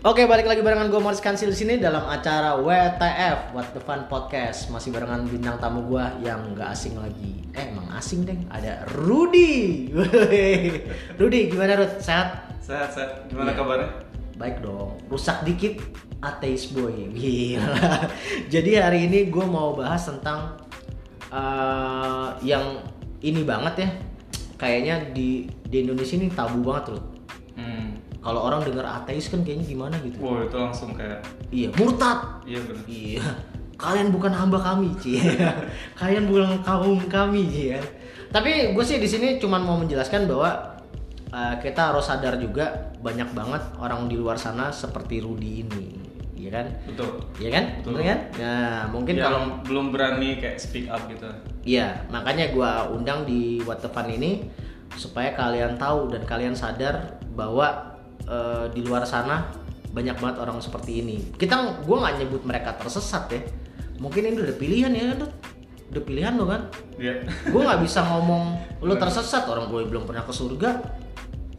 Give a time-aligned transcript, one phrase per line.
[0.00, 4.08] Oke, balik lagi barengan gue Morris Kansil di sini dalam acara WTF What the Fun
[4.08, 4.72] Podcast.
[4.72, 7.44] Masih barengan bintang tamu gue yang nggak asing lagi.
[7.52, 8.38] Eh, emang asing deh.
[8.48, 9.92] Ada Rudy.
[11.20, 12.00] Rudy, gimana Rud?
[12.00, 12.48] Sehat?
[12.64, 13.28] Sehat, sehat.
[13.28, 13.60] Gimana Iya.
[13.60, 13.88] kabarnya?
[14.40, 14.96] Baik dong.
[15.12, 15.84] Rusak dikit,
[16.24, 16.96] ateis boy.
[17.20, 18.08] Gila.
[18.48, 20.64] Jadi hari ini gue mau bahas tentang
[21.28, 22.80] eh, yang
[23.20, 23.88] ini banget ya.
[24.56, 27.04] Kayaknya di di Indonesia ini tabu banget loh.
[27.52, 27.89] Hmm.
[28.20, 30.20] Kalau orang dengar ateis kan kayaknya gimana gitu.
[30.20, 32.44] Wow, itu langsung kayak Iya, murtad.
[32.44, 32.84] iya benar.
[32.84, 33.22] Iya.
[33.80, 35.16] Kalian bukan hamba kami, Ci.
[36.00, 37.80] Kalian bukan kaum kami, ya.
[38.28, 40.76] Tapi gue sih di sini cuman mau menjelaskan bahwa
[41.32, 45.86] uh, kita harus sadar juga banyak banget orang di luar sana seperti Rudy ini.
[46.36, 46.66] Iya kan?
[46.86, 47.10] Betul.
[47.40, 47.64] Iya kan?
[47.80, 47.90] Betul.
[47.96, 48.18] Betul kan?
[48.36, 51.28] Nah, mungkin Yang kalau belum berani kayak speak up gitu.
[51.64, 54.48] Iya, makanya gua undang di What the Fun ini
[54.96, 57.89] supaya kalian tahu dan kalian sadar bahwa
[58.30, 59.50] eh, di luar sana
[59.90, 61.34] banyak banget orang seperti ini.
[61.34, 63.42] Kita gua nggak nyebut mereka tersesat ya.
[63.98, 65.32] Mungkin ini udah pilihan ya, Dut.
[65.90, 66.70] Udah pilihan lo kan.
[66.96, 67.26] Iya.
[67.50, 68.42] Gue nggak bisa ngomong
[68.86, 70.70] lo tersesat orang gue belum pernah ke surga.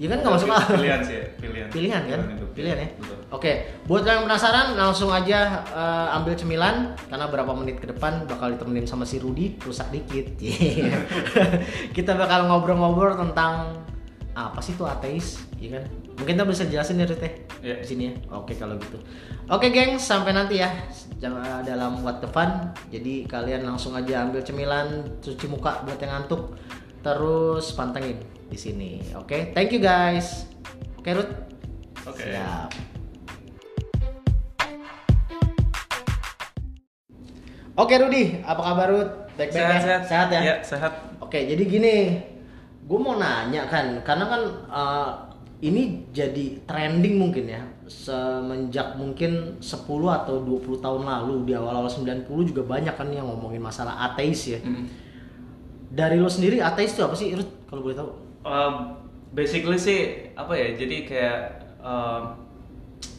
[0.01, 0.81] Ya kan nggak masuk akal.
[0.81, 1.67] Pilihan sih, pilihan.
[1.69, 2.19] Pilihan kan?
[2.57, 2.87] Pilihan ya.
[2.97, 3.17] Betul.
[3.29, 3.51] Oke,
[3.85, 8.89] buat yang penasaran langsung aja eh, ambil cemilan karena berapa menit ke depan bakal ditemenin
[8.89, 10.41] sama si Rudi rusak dikit.
[11.95, 13.85] Kita bakal ngobrol-ngobrol tentang
[14.31, 15.85] apa sih itu ateis, ya kan?
[16.17, 17.29] Mungkin kita bisa jelasin ya Rute
[17.61, 17.75] Iya.
[17.81, 18.13] di sini ya.
[18.35, 18.97] Oke kalau gitu.
[19.47, 20.69] Oke geng, sampai nanti ya
[21.21, 22.71] jangan dalam what the fun.
[22.89, 26.55] Jadi kalian langsung aja ambil cemilan, cuci muka buat yang ngantuk,
[27.01, 28.17] terus pantengin
[28.47, 28.91] di sini.
[29.17, 30.45] Oke, thank you guys.
[30.97, 31.33] Oke Ruth.
[32.05, 32.25] Oke.
[32.33, 32.69] Siap.
[37.79, 39.09] Oke Rudi, apa kabar Rud?
[39.39, 39.79] Baik-baik Sehat, ya?
[39.81, 40.01] sehat.
[40.05, 40.41] Sehat ya?
[40.43, 40.93] Iya, sehat.
[41.23, 41.95] Oke, jadi gini,
[42.83, 45.11] gue mau nanya kan, karena kan uh,
[45.61, 52.25] ini jadi trending mungkin ya, semenjak mungkin 10 atau 20 tahun lalu di awal-awal 90
[52.49, 54.59] juga banyak kan yang ngomongin masalah ateis ya.
[54.59, 54.89] Hmm.
[55.93, 57.45] Dari lo sendiri ateis itu apa sih, Rud?
[57.69, 58.09] Kalau boleh tahu?
[58.41, 58.73] Um,
[59.37, 60.73] basically sih apa ya?
[60.73, 61.37] Jadi kayak
[61.77, 62.41] um,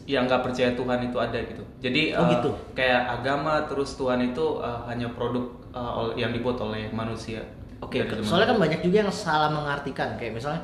[0.03, 1.63] yang nggak percaya Tuhan itu ada gitu.
[1.79, 2.51] Jadi Oh, uh, gitu.
[2.75, 7.39] kayak agama terus Tuhan itu uh, hanya produk uh, yang dibuat oleh manusia.
[7.79, 10.63] Oke, zaman soalnya kan banyak juga yang salah mengartikan kayak misalnya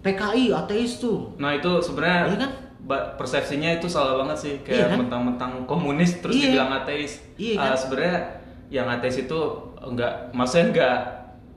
[0.00, 1.34] PKI ateis tuh.
[1.36, 2.52] Nah itu sebenarnya Iya kan?
[3.14, 4.98] persepsinya itu salah banget sih Iya kayak kan?
[4.98, 6.44] mentang-mentang komunis terus Iya.
[6.48, 7.12] dibilang ateis.
[7.34, 7.76] Iya Ah, kan?
[7.76, 8.18] sebenarnya
[8.68, 9.40] yang ateis itu
[9.78, 10.96] enggak, maksudnya enggak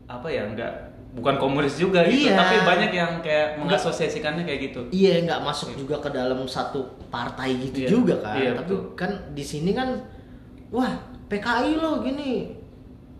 [0.05, 0.73] apa ya enggak
[1.11, 2.39] bukan komunis juga gitu, Iya.
[2.39, 4.81] tapi banyak yang kayak mengasosiasikannya kayak gitu.
[4.89, 8.35] Iya nggak masuk juga ke dalam satu partai gitu Iya, juga kan.
[8.35, 8.81] iya, Tapi betul.
[8.95, 9.91] kan di sini kan,
[10.69, 10.91] wah
[11.27, 12.55] PKI lo gini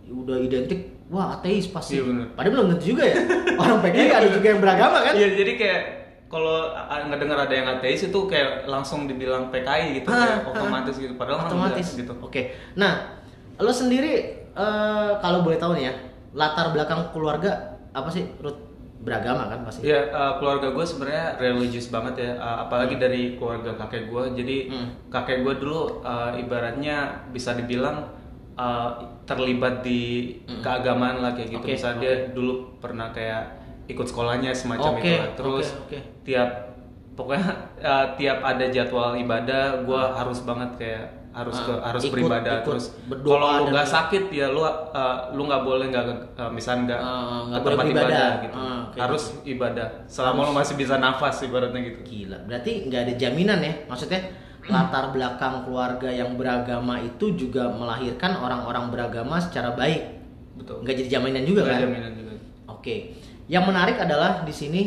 [0.04, 1.94] udah identik wah ateis pasti.
[1.94, 2.26] Iya, bener.
[2.32, 3.16] Padahal belum tentu juga ya.
[3.54, 5.12] Orang PKI ada juga yang beragama kan.
[5.12, 5.80] Iya jadi kayak
[6.26, 10.96] kalau a- ngedengar ada yang ateis itu kayak langsung dibilang PKI gitu, Ah, kayak otomatis
[10.96, 11.12] gitu.
[11.14, 12.12] Padahal Otomatis enggak, gitu.
[12.18, 12.42] Oke.
[12.74, 13.20] Nah,
[13.54, 14.12] lo sendiri
[14.48, 15.94] eh, kalau boleh tahu nih ya
[16.32, 17.52] latar belakang keluarga
[17.92, 18.24] apa sih?
[18.38, 19.82] Ruth beragama kan pasti.
[19.84, 24.24] Iya, uh, keluarga gue sebenarnya religius banget ya, uh, apalagi dari keluarga kakek gue.
[24.32, 24.88] Jadi Hmm.
[25.10, 26.96] kakek gue dulu uh, ibaratnya
[27.28, 28.06] bisa dibilang
[28.54, 28.90] uh,
[29.22, 31.58] terlibat di keagamaan lah kayak gitu.
[31.58, 31.66] Hmm.
[31.66, 33.42] Oke, Misalnya dia dulu pernah kayak
[33.86, 35.30] ikut sekolahnya semacam lah.
[35.34, 35.98] Terus oke, oke.
[36.22, 36.50] tiap
[37.12, 37.44] pokoknya
[37.84, 42.54] uh, tiap ada jadwal ibadah, gue harus banget kayak harus Ah, ke harus ikut- beribadah
[42.54, 44.68] ikut terus kalau lu nggak sakit ya lu uh,
[45.32, 46.04] lu nggak boleh nggak
[46.36, 48.04] uh, misalnya nggak Ah, nggak ke tempat beribadah.
[48.04, 48.96] ibadah gitu Ah, oke.
[49.00, 53.72] harus ibadah selama lo masih bisa nafas ibaratnya gitu Gila, berarti nggak ada jaminan ya?
[53.88, 54.20] Maksudnya
[54.70, 60.22] latar belakang keluarga yang beragama itu juga melahirkan orang-orang beragama secara baik.
[60.54, 61.82] betul Nggak jadi jaminan juga Nggak kan?
[61.88, 62.32] jaminan juga
[62.70, 62.96] Oke.
[63.50, 64.82] Yang menarik adalah di sini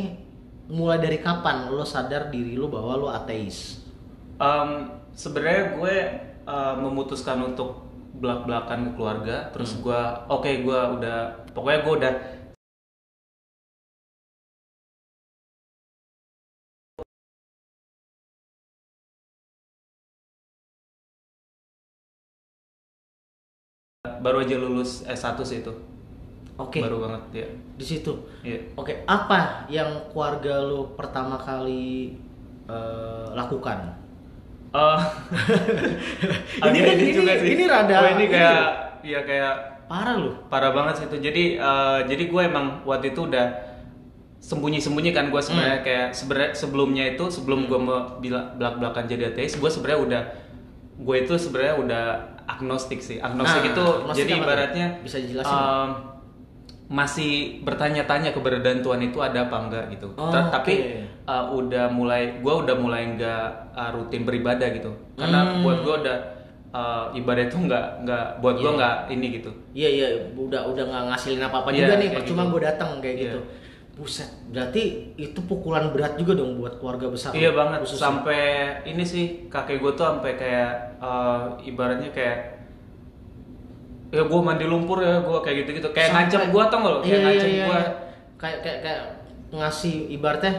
[0.71, 3.83] mulai dari kapan lo sadar diri lo bahwa lo ateis?
[4.39, 4.69] Em,
[5.15, 5.95] sebenarnya gue
[6.47, 7.85] uh, memutuskan untuk
[8.15, 10.01] belak belakan ke keluarga terus gue
[10.31, 11.17] oke gue udah
[11.51, 12.13] pokoknya gue udah
[24.25, 25.69] baru aja lulus S1 sih itu.
[26.55, 26.79] Oke.
[26.79, 27.47] Baru banget ya.
[27.75, 28.09] Di situ.
[28.41, 28.57] Iya.
[28.73, 32.17] Oke, apa yang keluarga lu pertama kali
[32.65, 33.93] eh, lakukan?
[34.71, 34.99] Eh,
[36.65, 38.61] Ini kan- ini- ini rada- Oh, ini kayak
[39.01, 39.53] ya kayak
[39.85, 40.33] Parah lu.
[40.49, 41.17] parah banget sih itu.
[41.21, 43.45] Jadi eh, jadi gue emang waktu itu udah
[44.37, 45.85] sembunyi-sembunyi kan gue sebenarnya Hmm.
[45.85, 50.21] kayak sebenarnya sebelumnya itu sebelum gue mau bila belak-belakan jadi ateis gue sebenarnya udah
[50.97, 52.05] gue itu sebenarnya udah
[52.55, 55.89] agnostik sih agnostik Nah, itu agnostik jadi apa ibaratnya Bisa dijelasin em,
[56.85, 57.31] masih
[57.61, 60.97] bertanya-tanya keberadaan Tuhan itu ada apa enggak gitu Oh, Ter- tapi oke.
[61.25, 65.61] uh, udah mulai gue udah mulai nggak uh, rutin beribadah gitu karena Hmm.
[65.61, 66.17] buat gue udah
[66.71, 68.77] uh, ibadah itu nggak nggak buat gue Iya.
[68.77, 72.51] nggak ini gitu Iya iya, udah udah nggak ngasilin apa-apa Iya, juga nih, percuma gitu.
[72.51, 73.23] gue datang kayak Iya.
[73.25, 73.39] gitu.
[73.95, 74.83] Buset, berarti
[75.15, 77.31] itu pukulan berat juga dong buat keluarga besar.
[77.31, 78.03] iya banget khususnya.
[78.03, 78.43] sampai
[78.83, 82.59] ini sih kakek gue tuh sampai kayak uh, ibaratnya kayak
[84.11, 86.91] ya gue mandi lumpur ya gue kayak gitu gitu kayak Sampai- ngancam gue tau gak
[86.91, 87.89] lo kayak Iya, iya, ngancam iya, gue iya.
[88.35, 89.01] Kayak kayak kayak
[89.49, 90.53] ngasih ibaratnya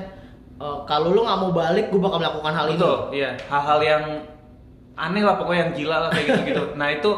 [0.57, 2.75] eh, kalau lu nggak mau balik, gue bakal melakukan hal ini.
[2.75, 3.31] Betul, iya.
[3.47, 4.05] Hal-hal yang
[4.97, 6.65] aneh lah pokoknya yang gila lah kayak gitu-gitu.
[6.73, 7.11] nah itu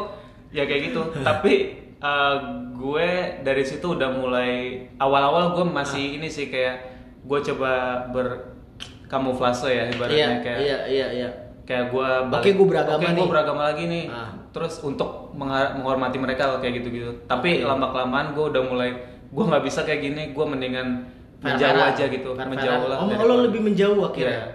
[0.51, 1.01] ya kayak gitu.
[1.27, 1.53] Tapi
[1.99, 2.35] uh,
[2.71, 3.09] gue
[3.41, 4.51] dari situ udah mulai
[4.95, 6.15] awal-awal gue masih Ah.
[6.15, 6.75] ini sih kayak
[7.21, 7.71] gue coba
[8.09, 11.29] berkamuflase ya Iya, ibaratnya kayak iya, iya, iya.
[11.63, 13.27] kayak gue Oke, gua beragama gue nih.
[13.27, 14.05] beragama lagi nih.
[14.07, 14.31] Ah.
[14.49, 17.11] Terus untuk menghormati mereka kayak gitu-gitu.
[17.25, 17.67] Tapi Oke.
[17.67, 18.89] lama kelamaan gue udah mulai
[19.29, 20.23] gue nggak bisa kayak gini.
[20.31, 21.05] Gue mendingan
[21.39, 22.97] menjauh aja gitu, menjauh lah.
[22.99, 24.33] Oh, lo lebih menjauh akhirnya.
[24.33, 24.47] Iya.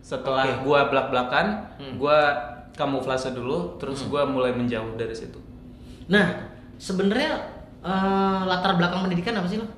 [0.00, 0.64] Setelah Oke.
[0.64, 1.46] gua belak-belakan,
[1.76, 1.94] Hmm.
[2.00, 2.16] gua
[2.72, 5.36] kamuflase dulu, terus gua mulai menjauh dari situ.
[6.08, 6.48] Nah,
[6.80, 7.30] sebenarnya
[7.84, 9.68] eh, latar belakang pendidikan apa sih lo?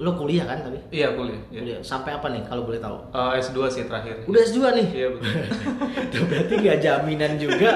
[0.00, 0.80] Lo kuliah kan tapi?
[0.90, 1.40] Iya, kuliah.
[1.52, 1.60] Iya.
[1.62, 1.80] Kuliah.
[1.84, 2.96] Sampai apa nih kalau boleh tahu?
[3.14, 4.24] Eh, S2 sih terakhir.
[4.26, 4.88] Udah S2 nih.
[4.90, 5.30] Iya, betul.
[6.32, 7.72] Berarti nggak jaminan juga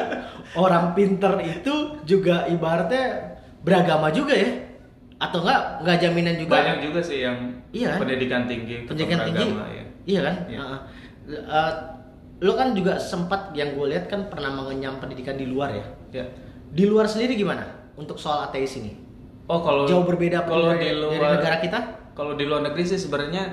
[0.59, 4.51] orang pinter itu juga ibaratnya beragama juga ya?
[5.21, 6.53] Atau nggak nggak jaminan juga?
[6.59, 7.39] Banyak juga sih yang
[7.71, 8.07] Iya kan?
[8.07, 9.85] pendidikan tinggi, pendidikan tinggi, ya.
[10.07, 10.37] iya kan?
[10.47, 10.59] Iya.
[10.63, 10.79] Heeh.
[11.43, 11.73] Eh,
[12.45, 15.87] lo kan juga sempat yang gue lihat kan pernah mengenyam pendidikan di luar ya.
[16.13, 16.25] Ya.
[16.71, 18.93] Di luar sendiri gimana untuk soal ateis ini?
[19.45, 21.79] Oh, kalau Jauh berbeda kalau dari, di dari luar negara kita?
[22.13, 23.45] Kalau di luar negeri sih sebenarnya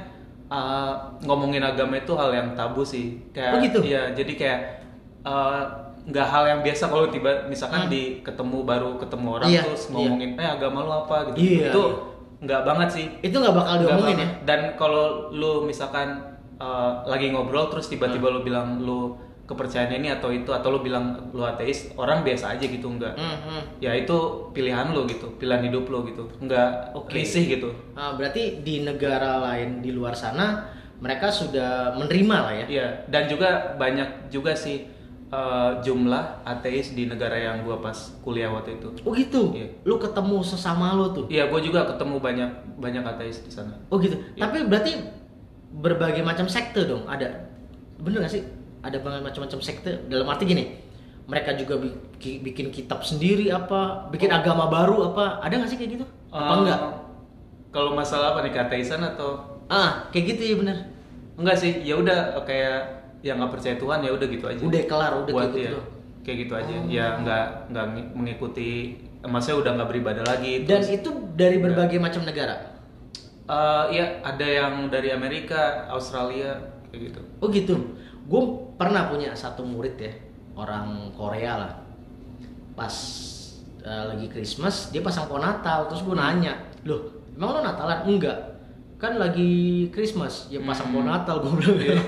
[0.48, 3.20] uh, ngomongin agama itu hal yang tabu sih.
[3.32, 3.80] Kayak Oh, gitu?
[3.84, 4.60] Iya, jadi kayak
[5.22, 5.62] uh,
[6.02, 7.92] nggak hal yang biasa kalau tiba misalkan Hmm.
[7.92, 9.92] di ketemu baru ketemu orang Iya, terus iya.
[9.94, 11.38] ngomongin eh agama lu apa gitu.
[11.38, 11.98] Iya, itu iya.
[12.42, 13.06] nggak banget sih.
[13.22, 14.30] Itu nggak bakal diomongin ya?
[14.48, 16.18] Dan kalau lu misalkan
[16.58, 18.36] uh, lagi ngobrol terus tiba-tiba Hmm.
[18.36, 19.00] lu bilang lu
[19.52, 23.20] kepercayaan ini atau itu atau lu bilang lu ateis, orang biasa aja gitu nggak.
[23.20, 23.62] Hmm, hmm.
[23.84, 24.16] Ya itu
[24.56, 26.32] pilihan lu gitu, pilihan hidup lu gitu.
[26.40, 27.12] Nggak Oke.
[27.12, 27.76] risih gitu.
[28.00, 30.72] Ah, berarti di negara lain di luar sana
[31.04, 32.66] mereka sudah menerima lah ya?
[32.72, 34.88] Iya, dan juga banyak juga sih
[35.32, 38.88] eh, jumlah ateis di negara yang gua pas kuliah waktu itu.
[39.04, 39.52] Oh gitu?
[39.52, 39.68] Iya.
[39.84, 41.26] Lu ketemu sesama lo tuh?
[41.28, 43.76] Iya, gua juga ketemu banyak banyak ateis di sana.
[43.92, 44.16] Oh gitu.
[44.38, 44.48] Iya.
[44.48, 45.22] Tapi berarti
[45.72, 47.48] berbagai macam sekte dong ada.
[48.02, 48.44] Bener gak sih?
[48.82, 49.94] Ada banget macam-macam sekte.
[50.06, 50.64] Dalam arti gini,
[51.26, 54.38] mereka juga biki- bikin kitab sendiri apa, bikin Oh.
[54.38, 55.40] agama baru apa?
[55.40, 56.06] Ada gak sih kayak gitu?
[56.30, 56.80] Apa Eh, enggak?
[57.72, 60.78] Kalau masalah apa nih keateisan atau Ah, kayak gitu ya bener.
[61.38, 61.80] enggak sih?
[61.82, 62.78] Ya udah kayak
[63.22, 64.60] yang nggak percaya Tuhan ya udah gitu aja.
[64.60, 65.84] Udah kelar, udah Buat kayak gitu ya.
[66.22, 66.74] Kayak gitu aja.
[66.76, 66.84] Oh.
[66.90, 68.70] Ya nggak nggak ngi- mengikuti
[69.22, 70.66] maksudnya udah nggak beribadah lagi.
[70.66, 72.56] Dan itu dari berbagai macam negara.
[73.46, 76.58] Eh, iya, ada yang dari Amerika, Australia
[76.90, 77.22] kayak gitu.
[77.40, 77.76] Oh gitu.
[78.26, 78.42] Gue
[78.76, 80.12] pernah punya satu murid ya,
[80.54, 81.74] orang Korea lah.
[82.74, 82.96] Pas
[83.80, 87.02] eh, lagi Christmas, dia pasang pohon Natal, terus gue nanya, loh,
[87.34, 88.06] emang lo Natalan?
[88.06, 88.38] Enggak.
[88.96, 92.06] Kan lagi Christmas, ya pasang pohon Natal gue bilang.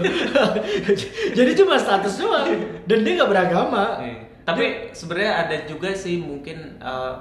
[1.37, 2.45] Jadi cuma status doang,
[2.85, 3.97] dan dia nggak beragama.
[3.99, 4.17] Iya.
[4.43, 7.13] Tapi sebenarnya ada juga sih mungkin eh,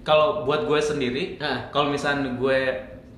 [0.00, 1.68] kalau buat gue sendiri, Nah.
[1.68, 2.58] kalau misalnya gue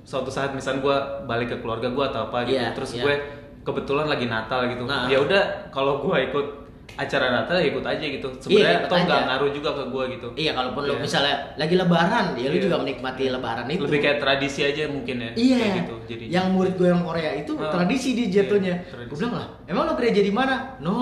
[0.03, 3.03] suatu saat misalnya gue balik ke keluarga gue atau apa gitu, Iya, terus iya.
[3.07, 3.15] gue
[3.63, 5.07] kebetulan lagi Natal gitu, Nah.
[5.07, 6.47] ya udah kalau gue ikut
[6.93, 8.27] acara Natal ya ikut aja gitu.
[8.29, 10.27] Iya, Sebenarnya ikut atau nggak ngaruh juga ke gue gitu.
[10.37, 11.01] Iya, kalaupun lo Iya.
[11.01, 12.63] misalnya lagi Lebaran, ya lu Iya.
[12.63, 13.81] juga menikmati Lebaran itu.
[13.81, 15.31] Lebih kayak tradisi aja mungkin ya.
[15.33, 15.57] Iya.
[15.57, 15.93] Kayak gitu.
[16.05, 17.65] Jadi yang murid gue yang Korea itu Oh.
[17.67, 18.73] tradisi dia jatuhnya.
[18.77, 19.09] Iya, tradisi.
[19.09, 20.55] gue bilang lah, emang lo gereja di mana?
[20.77, 20.95] No,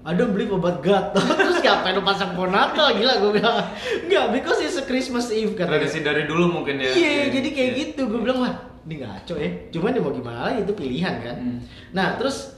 [0.00, 1.04] ada beli obat God.
[1.36, 2.86] Terus ngapain lo pasang pohon Natal?
[2.90, 3.56] Gila gue bilang.
[4.00, 5.76] Enggak, because it's a Christmas Eve katanya.
[5.76, 6.88] tradisi dari dulu mungkin ya.
[6.88, 7.80] Iya, jadi kayak Iya.
[7.84, 8.02] gitu.
[8.06, 8.54] Gue bilang lah,
[8.84, 9.50] ini ngaco ya.
[9.70, 11.36] Cuman ya mau gimana lagi itu pilihan kan.
[11.36, 11.58] Hmm.
[11.90, 12.54] Nah, terus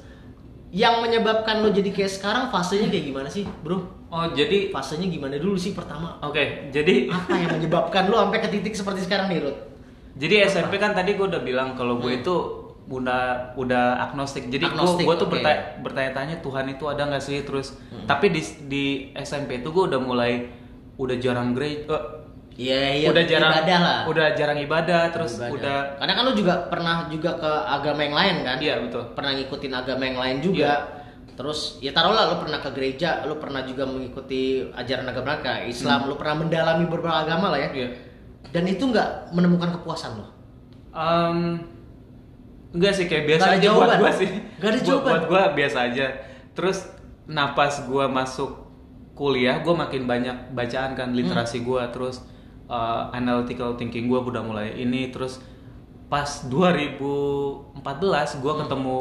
[0.71, 3.99] yang menyebabkan lo jadi kayak sekarang fasenya kayak gimana sih, bro?
[4.11, 6.19] Oh jadi Fasenya gimana dulu sih pertama?
[6.19, 9.59] oke jadi Apa yang menyebabkan lo sampai ke titik seperti sekarang nih, Ruth?
[10.19, 12.19] Jadi SMP kan tadi gue udah bilang kalau gue Hmm.
[12.19, 12.35] itu
[12.91, 14.51] udah udah agnostik.
[14.51, 17.79] Jadi gue Agnostik, gue tuh bertanya, bertanya-tanya Tuhan itu ada nggak sih terus.
[17.87, 18.03] Hmm.
[18.11, 18.85] Tapi di di
[19.15, 20.51] SMP itu gue udah mulai
[20.99, 22.03] udah jarang gereja eh,
[22.61, 23.09] Iya iya.
[23.09, 23.99] udah jarang ibadah lah.
[24.05, 25.55] udah jarang ibadah terus Ibadah.
[25.57, 28.57] udah Karena kan lu juga pernah juga ke agama yang lain kan?
[28.61, 30.73] iya betul Pernah ngikutin agama yang lain juga.
[31.33, 36.05] Terus ya taruhlah lu pernah ke gereja, lu pernah juga mengikuti ajaran agama mereka, Islam,
[36.05, 37.69] lu pernah mendalami beberapa agama lah ya.
[37.69, 37.79] Hmm.
[37.79, 37.89] iya
[38.51, 40.29] Dan itu nggak menemukan kepuasan lo.
[40.91, 41.65] Em,
[42.71, 43.99] enggak sih kayak biasa ada aja buat jawaban.
[43.99, 45.09] gua sih Nggak ada Buat- jawaban.
[45.09, 46.07] buat gua biasa aja
[46.51, 46.79] terus
[47.25, 48.51] napas gua masuk
[49.13, 52.21] kuliah gua makin banyak bacaan kan literasi gua terus
[52.71, 55.43] uh, analytical thinking gua udah mulai ini terus
[56.07, 57.75] pas 2014
[58.39, 58.97] gua ketemu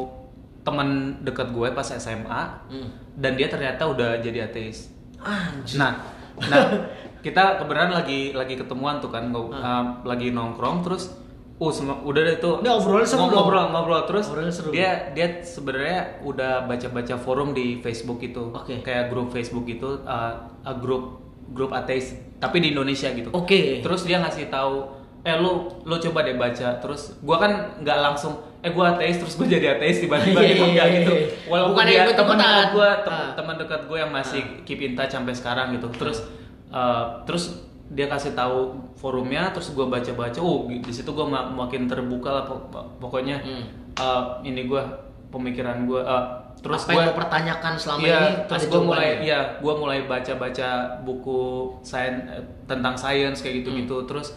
[0.60, 0.90] teman
[1.22, 2.90] dekat gue pas SMA Hmm.
[3.16, 5.80] dan dia ternyata udah jadi ateis Anjir.
[5.80, 6.00] Nah,
[6.42, 6.64] nah
[7.26, 9.82] kita kebenaran lagi lagi ketemuan tuh kan, ngo- Ah.
[9.82, 11.12] uh, lagi nongkrong terus,
[11.58, 11.72] uh
[12.02, 14.72] udah deh tuh Ini obrolan seru ngobrol ngobrol terus seru.
[14.72, 18.80] dia dia sebenarnya udah baca-baca forum di Facebook itu, Oke.
[18.80, 23.29] kayak grup Facebook itu, uh, uh, grup grup ateis tapi di Indonesia gitu.
[23.32, 23.79] Oke.
[23.79, 24.86] Terus dia ngasih tahu,
[25.22, 25.51] eh lu
[25.84, 26.77] lu coba deh baca.
[26.77, 30.63] Terus gua kan nggak langsung, eh gua ateis terus gua jadi ateis tiba-tiba Iya, gitu
[30.65, 31.12] enggak iya, gitu.
[31.13, 31.27] iya.
[31.46, 33.32] Walaupun Bukan dia teman dekat gua, tem- Ah.
[33.34, 35.91] teman dekat gue yang masih keep in touch sampai sekarang gitu.
[35.91, 36.24] Terus
[36.70, 41.86] uh, terus dia kasih tahu forumnya, terus gua baca-baca, oh di situ gua ma- makin
[41.86, 43.63] terbuka lah pok- pokoknya Hmm.
[43.96, 44.86] uh, ini gua
[45.27, 46.24] pemikiran gua uh,
[46.60, 50.00] terus apa gua yang lo pertanyakan selama Iya, ini terus gue mulai ya gue mulai
[50.04, 50.70] baca-baca
[51.01, 51.42] buku
[51.82, 52.20] sains
[52.66, 54.08] tentang sains kayak gitu-gitu Hmm.
[54.08, 54.36] terus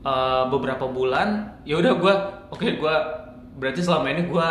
[0.00, 1.28] uh, beberapa bulan
[1.62, 2.14] ya udah gue
[2.48, 2.96] oke gue
[3.54, 4.48] berarti selama ini gue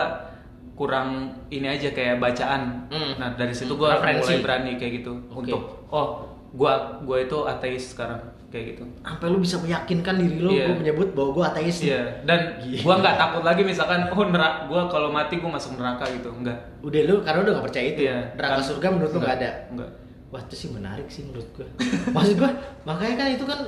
[0.74, 1.10] kurang
[1.48, 3.14] ini aja kayak bacaan Hmm.
[3.16, 4.26] nah dari situ gue Referensi.
[4.26, 5.48] mulai berani kayak gitu Oke.
[5.48, 6.08] untuk oh
[6.50, 8.20] gue gue itu ateis sekarang
[8.54, 10.70] kayak gitu sampai lu bisa meyakinkan diri lu Iya.
[10.70, 11.90] gue menyebut bahwa gue ateis nih.
[11.90, 16.06] Iya, dan gue nggak takut lagi misalkan oh nerak gue kalau mati gue masuk neraka
[16.08, 16.58] gitu, enggak.
[16.80, 18.18] udah lu karena udah gak percaya itu Iya.
[18.32, 19.90] neraka Kan- surga menurut lu enggak, gak ada Enggak.
[20.30, 21.68] wah itu sih menarik sih menurut gue
[22.08, 22.50] maksud gue
[22.84, 23.60] makanya kan itu kan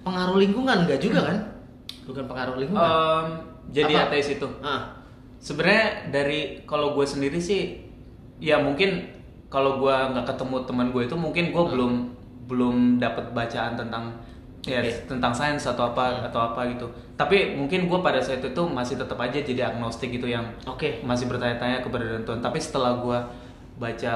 [0.00, 1.36] pengaruh lingkungan enggak juga kan
[2.02, 3.26] bukan pengaruh lingkungan Em,
[3.70, 4.04] jadi Apa?
[4.08, 4.48] ateis itu.
[4.60, 5.04] ah
[5.36, 7.76] Sebenarnya dari kalau gue sendiri sih,
[8.38, 9.04] ya mungkin
[9.46, 11.92] kalau gue nggak ketemu teman gue itu mungkin gue belum
[12.44, 14.12] belum dapat bacaan tentang
[14.64, 15.04] ya Oke.
[15.06, 16.88] tentang sains atau apa atau apa gitu.
[17.14, 21.26] Tapi mungkin gue pada saat itu masih tetap aja jadi agnostik gitu yang oke masih
[21.26, 22.40] bertanya-tanya keberadaan Tuhan.
[22.40, 23.18] Tapi setelah gue
[23.74, 24.12] baca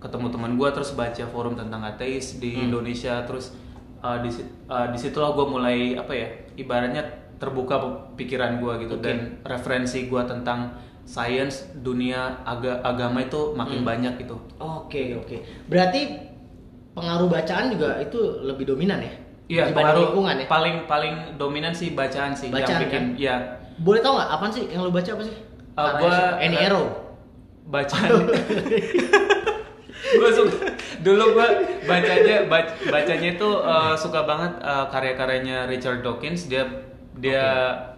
[0.00, 2.72] ketemu teman gue terus baca forum tentang ateis di Hmm.
[2.72, 3.52] Indonesia terus
[4.00, 4.32] uh, di
[4.66, 6.24] uh, di situlah gue mulai apa ya
[6.56, 7.04] ibaratnya
[7.36, 7.76] terbuka
[8.14, 9.04] pikiran gue gitu Oke.
[9.04, 10.72] dan referensi gue tentang
[11.02, 13.88] sains dunia aga- agama itu makin Hmm.
[13.88, 14.36] banyak gitu.
[14.56, 16.29] oke oke berarti
[16.92, 19.12] pengaruh bacaan juga itu lebih dominan ya
[19.46, 23.18] Iya, pengaruh lingkungan ya paling paling dominan sih bacaan sih Bacaan, yang bikin kan?
[23.18, 23.36] ya
[23.76, 25.36] boleh tau nggak apa sih yang lu baca apa sih
[25.72, 26.86] Uh, gua- Any Arrow
[27.64, 28.10] bacaan
[30.10, 30.56] gue suka
[31.00, 31.48] dulu gue
[31.84, 36.66] bacanya bac- bacanya itu uh, suka banget uh, karya-karyanya Richard Dawkins dia
[37.14, 37.44] dia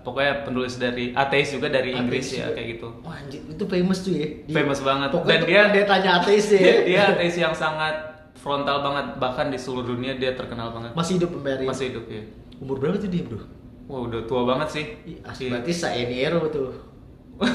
[0.00, 2.54] pokoknya penulis dari ateis juga dari Inggris Ateis ya juga.
[2.54, 4.26] kayak gitu Wah anjir, itu famous tuh ya.
[4.42, 5.08] Dia- Famous banget.
[5.10, 6.58] Pokoknya Dan dia- dia tanya ateis ya.
[6.58, 7.94] dia, dia ateis yang sangat
[8.42, 11.62] frontal banget bahkan di seluruh dunia dia terkenal banget masih hidup pemberi.
[11.62, 12.22] masih hidup ya
[12.58, 13.38] Umur berapa tuh dia, Bro?
[13.84, 15.50] wah udah tua banget sih Ih, as- Iya.
[15.52, 16.70] berarti Saeniero tuh.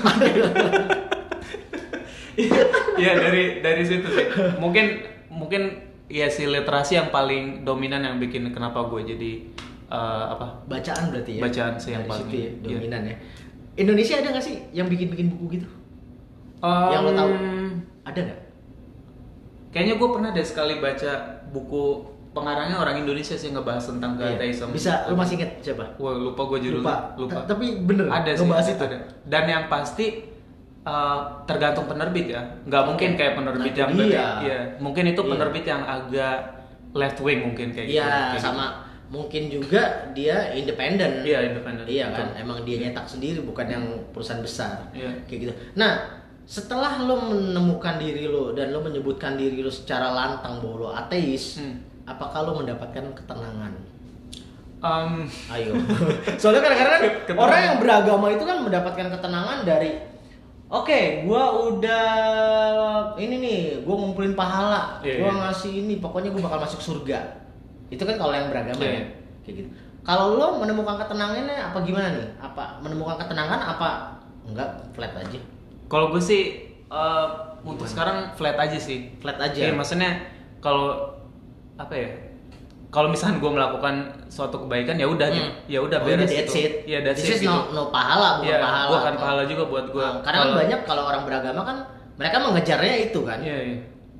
[2.95, 4.25] Iya dari dari situ sih.
[4.57, 4.85] Mungkin
[5.29, 5.61] mungkin
[6.07, 9.31] ya si literasi yang paling dominan yang bikin kenapa gue jadi
[9.87, 10.65] eh, apa?
[10.65, 11.41] Bacaan berarti ya.
[11.41, 12.53] Bacaan sih yang Dari paling- situ ya, iya.
[12.75, 13.15] dominan ya.
[13.77, 15.67] Indonesia ada nggak sih yang bikin-bikin buku gitu?
[16.65, 17.31] yang lo tahu?
[18.03, 18.39] Ada nggak?
[19.77, 21.11] Kayaknya gue pernah deh sekali baca
[21.47, 21.83] buku
[22.33, 24.33] pengarangnya orang Indonesia sih ngebahas tentang Iya.
[24.33, 24.69] keateism.
[24.69, 25.85] Bisa, lu masih inget siapa?
[25.95, 26.81] Wah lupa gue judulnya.
[26.81, 26.95] Lupa.
[27.15, 27.33] Lupa.
[27.35, 28.41] Ta- Tapi bener ada sih.
[28.41, 28.83] ngebahas itu.
[28.83, 28.97] ada.
[29.23, 30.05] Dan yang pasti
[30.83, 32.41] eh, tergantung penerbit ya.
[32.63, 33.91] Nggak mungkin kayak penerbit Nah, yang
[34.39, 34.59] iya.
[34.79, 35.29] Mungkin itu Iya.
[35.29, 36.37] penerbit yang agak
[36.93, 37.99] left wing mungkin kayak gitu.
[37.99, 38.39] Iya, gitu.
[38.41, 38.65] sama
[39.07, 41.21] mungkin juga dia independen.
[41.21, 41.83] Iya, independen.
[41.85, 42.41] Iya kan, Betul.
[42.41, 44.87] emang dia nyetak sendiri bukan yang perusahaan besar.
[44.91, 45.11] Iya.
[45.27, 45.53] Kayak gitu.
[45.75, 46.16] Nah,
[46.47, 51.59] setelah lo menemukan diri lo dan lo menyebutkan diri lo secara lantang bahwa lo ateis,
[51.59, 51.83] Hmm.
[52.07, 53.75] apakah lo mendapatkan ketenangan?
[54.77, 55.73] Em, Ayo.
[56.41, 57.03] Soalnya kadang-kadang kan
[57.35, 59.91] orang yang beragama itu kan mendapatkan ketenangan dari
[60.67, 65.39] Oke, gua udah ini nih, gua ngumpulin pahala, Iya, gua iya.
[65.47, 67.23] ngasih ini, pokoknya gua bakal masuk surga.
[67.87, 69.05] Itu kan kalau yang beragama Iya, ya, iya.
[69.47, 69.69] kayak gitu.
[70.03, 72.27] Kalau lo menemukan ketenangannya apa gimana nih?
[72.43, 73.89] Apa menemukan ketenangan apa
[74.43, 75.39] enggak flat aja?
[75.87, 76.41] Kalau gue sih
[76.85, 77.27] eh,
[77.61, 79.11] untuk sekarang flat aja sih.
[79.17, 79.59] Flat aja.
[79.59, 80.23] Iya, maksudnya
[80.57, 81.15] kalau
[81.75, 82.09] apa ya?
[82.87, 83.95] Kalau misalnya gue melakukan
[84.27, 85.51] suatu kebaikan ya udah Hmm.
[85.67, 86.63] ya udah Oh, beres that's itu.
[86.63, 86.73] it.
[86.87, 87.51] Iya, that's This it is gitu.
[87.51, 88.87] no, no pahala, bukan Iya, pahala.
[88.95, 90.05] bukan pahala juga buat gue.
[90.07, 91.77] Nah, karena kan banyak kalau orang beragama kan
[92.15, 93.39] mereka mengejarnya itu kan.
[93.43, 93.77] Iya, iya.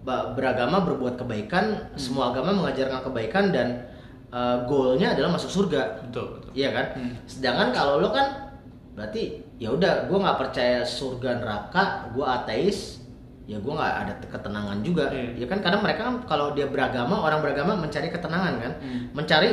[0.08, 3.92] beragama berbuat kebaikan, semua agama mengajarkan kebaikan dan
[4.32, 6.00] uh, goalnya adalah masuk surga.
[6.00, 6.86] betul betul Iya kan?
[6.96, 7.14] Hmm.
[7.24, 8.56] Sedangkan kalau lo kan
[8.96, 11.84] berarti ya udah gue nggak percaya surga neraka,
[12.14, 13.02] gue ateis,
[13.46, 15.10] ya gue nggak ada ketenangan juga.
[15.10, 15.42] Iya.
[15.42, 19.10] Ya kan karena mereka kan kalau dia beragama, orang beragama mencari ketenangan kan, Hmm.
[19.12, 19.50] mencari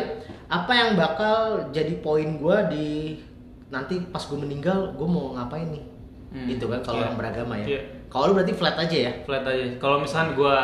[0.47, 1.37] apa yang bakal
[1.73, 2.89] jadi poin gue di
[3.69, 5.85] nanti pas gue meninggal gue mau ngapain nih?
[6.35, 6.47] Hmm.
[6.53, 7.05] Gitu kan kalau Iya.
[7.09, 7.67] orang beragama ya.
[7.67, 7.83] Iya.
[8.13, 9.13] Kalau lo berarti flat aja ya.
[9.27, 10.57] flat aja kalau misalkan gue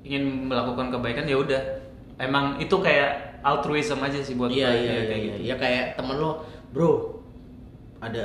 [0.00, 1.60] ingin melakukan kebaikan ya udah
[2.16, 5.04] emang itu kayak altruism aja sih buat Iya gua, iya ya, iya.
[5.04, 5.26] kayak iya.
[5.28, 7.19] gitu Ya kayak temen lo, bro,
[8.00, 8.24] ada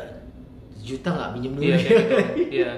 [0.77, 1.63] juta nggak minjem dulu?
[1.63, 2.15] iya kayak gitu
[2.53, 2.71] iya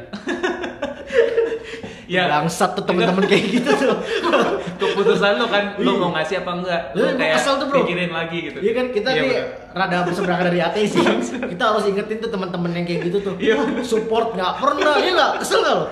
[2.07, 3.95] ya Bangsat tuh temen-temen kayak gitu tuh.
[4.79, 5.99] keputusan lo kan lo Iya.
[5.99, 7.83] mau ngasih apa enggak lo kayak kesel tuh, bro.
[7.83, 9.35] pikirin lagi gitu Iya kan kita Iya, nih
[9.73, 11.03] rada berseberangan dari ateis sih.
[11.43, 13.35] kita harus ingetin tuh teman-teman yang kayak gitu tuh.
[13.37, 13.59] Iya.
[13.83, 15.85] Support nggak pernah, iya nggak kesel nggak lo?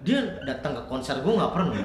[0.00, 1.76] Dia datang ke konser gue nggak pernah.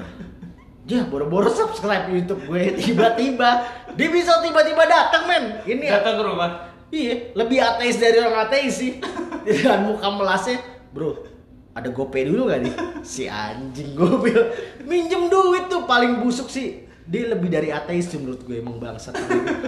[0.82, 3.50] Dia boro-boro subscribe YouTube gue tiba-tiba
[3.92, 5.44] dia bisa tiba-tiba datang men.
[5.62, 8.98] Ini datang ke rumah Iya, lebih ateis dari orang ateis sih.
[9.46, 10.58] Dengan muka melasnya,
[10.90, 11.26] bro.
[11.70, 12.74] Ada gopay dulu gak nih?
[13.06, 14.50] Si anjing bilang,
[14.82, 16.82] minjem duit tuh paling busuk sih.
[17.06, 19.14] Dia lebih dari ateis sih menurut gue emang bangsat.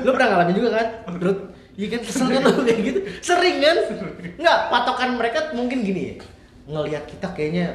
[0.02, 0.86] Lo pernah ngalamin juga kan?
[1.14, 1.38] Menurut
[1.72, 3.00] Iya kan kesel kan lo kayak gitu.
[3.24, 3.76] Sering kan?
[4.36, 6.14] Enggak, patokan mereka mungkin gini ya.
[6.68, 7.66] Ngelihat kita kayaknya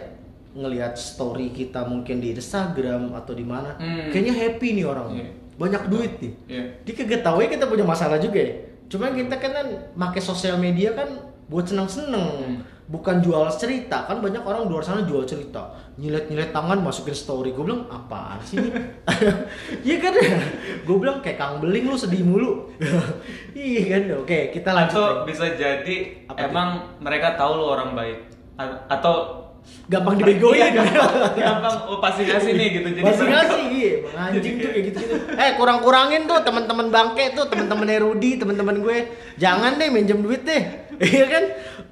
[0.53, 3.77] ngelihat story kita mungkin di Instagram atau di mana.
[3.81, 4.13] Hmm.
[4.13, 5.07] Kayaknya happy nih orang.
[5.17, 5.29] Iya.
[5.57, 6.33] Banyak duit nih.
[6.45, 6.63] Iya.
[6.85, 8.53] Dia kagak tahu ya kita punya masalah juga ya.
[8.87, 11.07] Cuma kita kan kan pakai sosial media kan
[11.47, 14.03] buat seneng-seneng, bukan jual cerita.
[14.03, 15.63] Kan banyak orang di luar sana jual cerita,
[15.95, 17.51] nyilet-nyilet tangan masukin story.
[17.51, 18.71] Gue bilang apaan sih ini?
[19.87, 20.13] Iya kan?
[20.83, 22.67] Gue bilang kayak Kang Beling lu sedih mulu.
[23.55, 24.01] iya kan?
[24.19, 24.95] Oke, kita lanjut.
[24.95, 25.27] atau lagi.
[25.31, 25.95] bisa jadi
[26.27, 28.19] Apa emang mereka tahu lo orang baik
[28.55, 29.46] A- atau
[29.87, 30.59] Gampang dibegoin.
[30.59, 34.67] Iya, gampang, gampang oh pasti ngasih nih gitu jadi mereka- ngasih iya, Bang anjing tuh
[34.67, 35.15] kayak gitu-gitu.
[35.31, 38.97] Eh kurang-kurangin tuh teman-teman bangke tuh, teman-teman Rudi, teman-teman gue.
[39.39, 40.63] Jangan deh minjem duit deh.
[40.97, 41.43] Iya kan?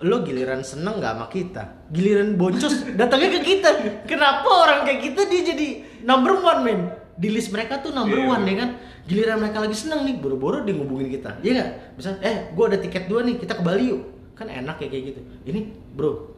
[0.02, 1.88] Lo giliran seneng gak sama kita.
[1.88, 3.70] Giliran boncos datangnya ke kita.
[4.04, 5.68] Kenapa orang kayak kita dia jadi
[6.02, 6.80] number one men?
[7.16, 8.70] Di list mereka tuh number Iya, one ya kan?
[9.06, 11.38] Giliran mereka lagi seneng nih, boro-boro dia ngubungin kita.
[11.40, 11.70] Iya nggak?
[11.96, 14.02] Misal, eh, gue ada tiket dua nih, kita ke Bali yuk.
[14.36, 15.22] Kan enak ya kayak gitu.
[15.48, 15.60] Ini,
[15.96, 16.35] bro.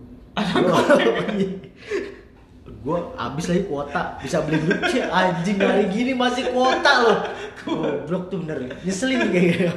[2.88, 7.20] Gue abis lagi kuota bisa beli Cih, anjing hari gini masih kuota loh.
[7.68, 8.80] Goblok tuh bener.
[8.86, 9.72] Nyeselin kayak gitu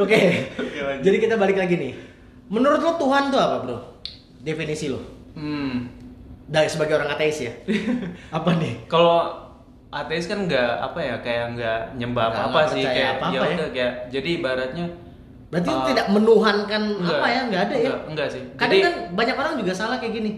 [0.00, 0.20] oke
[1.00, 1.92] jadi kita balik lagi nih.
[2.50, 3.78] Menurut lo Tuhan tuh apa bro?
[4.42, 5.00] Definisi lo?
[5.38, 5.86] Hmm.
[6.50, 7.52] Dari sebagai orang ateis ya?
[8.36, 8.90] Apa nih?
[8.90, 9.50] Kalau
[9.90, 13.68] ateis kan nggak apa ya kayak nggak nyembah apa apa sih kayak apa-apa ya ya.
[13.74, 14.86] kayak jadi ibaratnya
[15.50, 18.78] berarti eh, tidak menuhankan enggak, apa ya nggak ada ya enggak, enggak sih kadang jadi
[18.86, 20.32] kan banyak orang juga salah kayak gini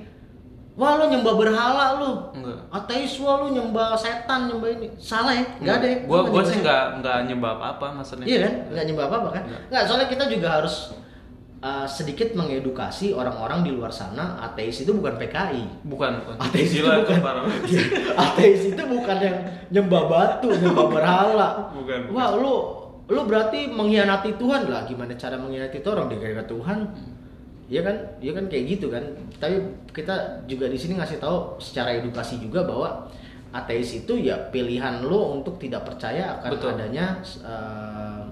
[0.73, 2.59] wah lo nyembah berhala lo Enggak.
[2.73, 6.57] ateis wah lo nyembah setan nyembah ini salah ya nggak ada ya gua gua sih
[6.57, 6.65] setan.
[6.65, 8.55] nggak nggak nyembah apa apa maksudnya Iya kan?
[8.73, 9.43] Nggak nyembah apa-apa kan?
[9.53, 9.61] Nggak.
[9.69, 10.75] Nggak, soalnya kita juga harus
[11.61, 15.63] uh, sedikit mengedukasi orang-orang di luar sana ateis itu bukan PKI.
[15.87, 17.21] bukan bukan Ateis itu bukan.
[17.71, 17.83] Iya,
[18.17, 19.39] ateis itu bukan yang
[19.71, 21.49] nyembah batu, nyembah berhala.
[21.77, 22.17] Bukan, bukan.
[22.17, 24.87] Wah, lu lu berarti mengkhianati Tuhan lah.
[24.87, 26.79] Gimana cara mengkhianati itu orang dikira Tuhan?
[27.67, 27.97] Iya kan?
[28.21, 29.05] Iya kan kayak gitu kan.
[29.41, 29.57] Tapi
[29.91, 33.09] kita juga di sini ngasih tahu secara edukasi juga bahwa
[33.53, 36.73] ateis itu ya pilihan lo untuk tidak percaya akan Betul.
[36.73, 38.25] adanya uh,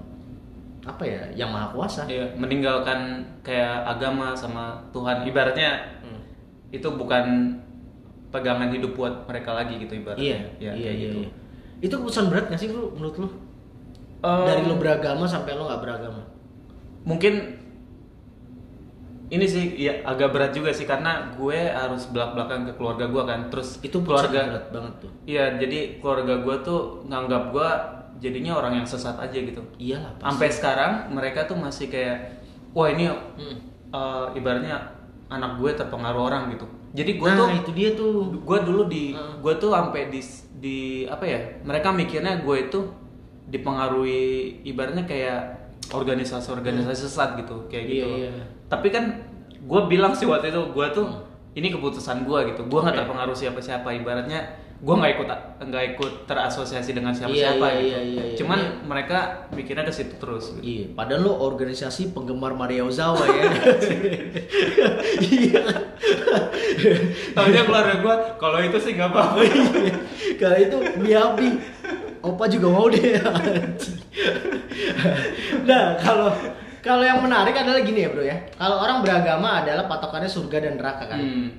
[0.81, 2.09] apa ya yang maha kuasa.
[2.09, 6.21] Iya, meninggalkan kayak agama sama Tuhan ibaratnya Hmm.
[6.73, 7.53] itu bukan
[8.33, 11.29] pegangan hidup buat mereka lagi gitu ibaratnya Iya, ya, iya, iya, gitu iya.
[11.81, 13.29] Itu keputusan berat gak sih lu menurut lu?
[14.21, 16.21] Em, Dari lo beragama sampai lo nggak beragama.
[17.01, 17.57] mungkin
[19.27, 23.23] ini sih ya agak berat juga sih karena gue harus belak belakan ke keluarga gue
[23.23, 25.11] kan terus Itu keluarga berat banget tuh.
[25.23, 27.69] iya jadi keluarga gue tuh nganggap gue
[28.19, 30.13] jadinya orang yang sesat aja gitu Iyalah.
[30.13, 30.25] pasti.
[30.27, 33.57] sampai sekarang mereka tuh masih kayak wah ini Hmm.
[33.89, 34.77] eh, ibaratnya
[35.27, 38.35] anak gue terpengaruh orang gitu jadi gue nah tuh itu dia tuh.
[38.35, 39.33] gue dulu di Heeh.
[39.39, 40.21] gue tuh sampai di
[40.53, 42.79] di apa ya mereka mikirnya gue itu
[43.51, 44.23] dipengaruhi
[44.63, 45.41] ibaratnya kayak
[45.91, 48.17] organisasi-organisasi sesat gitu kayak Iya, gitu loh.
[48.17, 48.31] iya.
[48.65, 49.03] tapi kan
[49.53, 51.07] gue bilang sih waktu itu gue tuh
[51.51, 53.01] ini keputusan gue gitu gue nggak Oke.
[53.03, 54.39] terpengaruh siapa-siapa ibaratnya
[54.81, 55.27] gue nggak ikut
[55.61, 58.35] nggak ikut terasosiasi dengan siapa-siapa Iya, iya, gitu iya, iya, iya.
[58.35, 58.71] cuman Iya.
[58.81, 59.17] mereka
[59.51, 60.63] mikirnya ke situ terus gitu.
[60.63, 63.43] Iya, padahal lo organisasi penggemar Maria Ozawa ya.
[65.21, 65.61] Iya.
[67.31, 69.95] Tahunya keluarga gue kalau itu sih nggak apa-apa Iya.
[70.33, 71.49] Kalau itu Miyabi,
[72.21, 73.17] Opa juga mau deh.
[75.69, 76.29] nah, kalau
[76.81, 78.37] kalau yang menarik adalah gini ya bro ya.
[78.57, 81.21] Kalau orang beragama adalah patokannya surga dan neraka kan.
[81.21, 81.49] Hmm.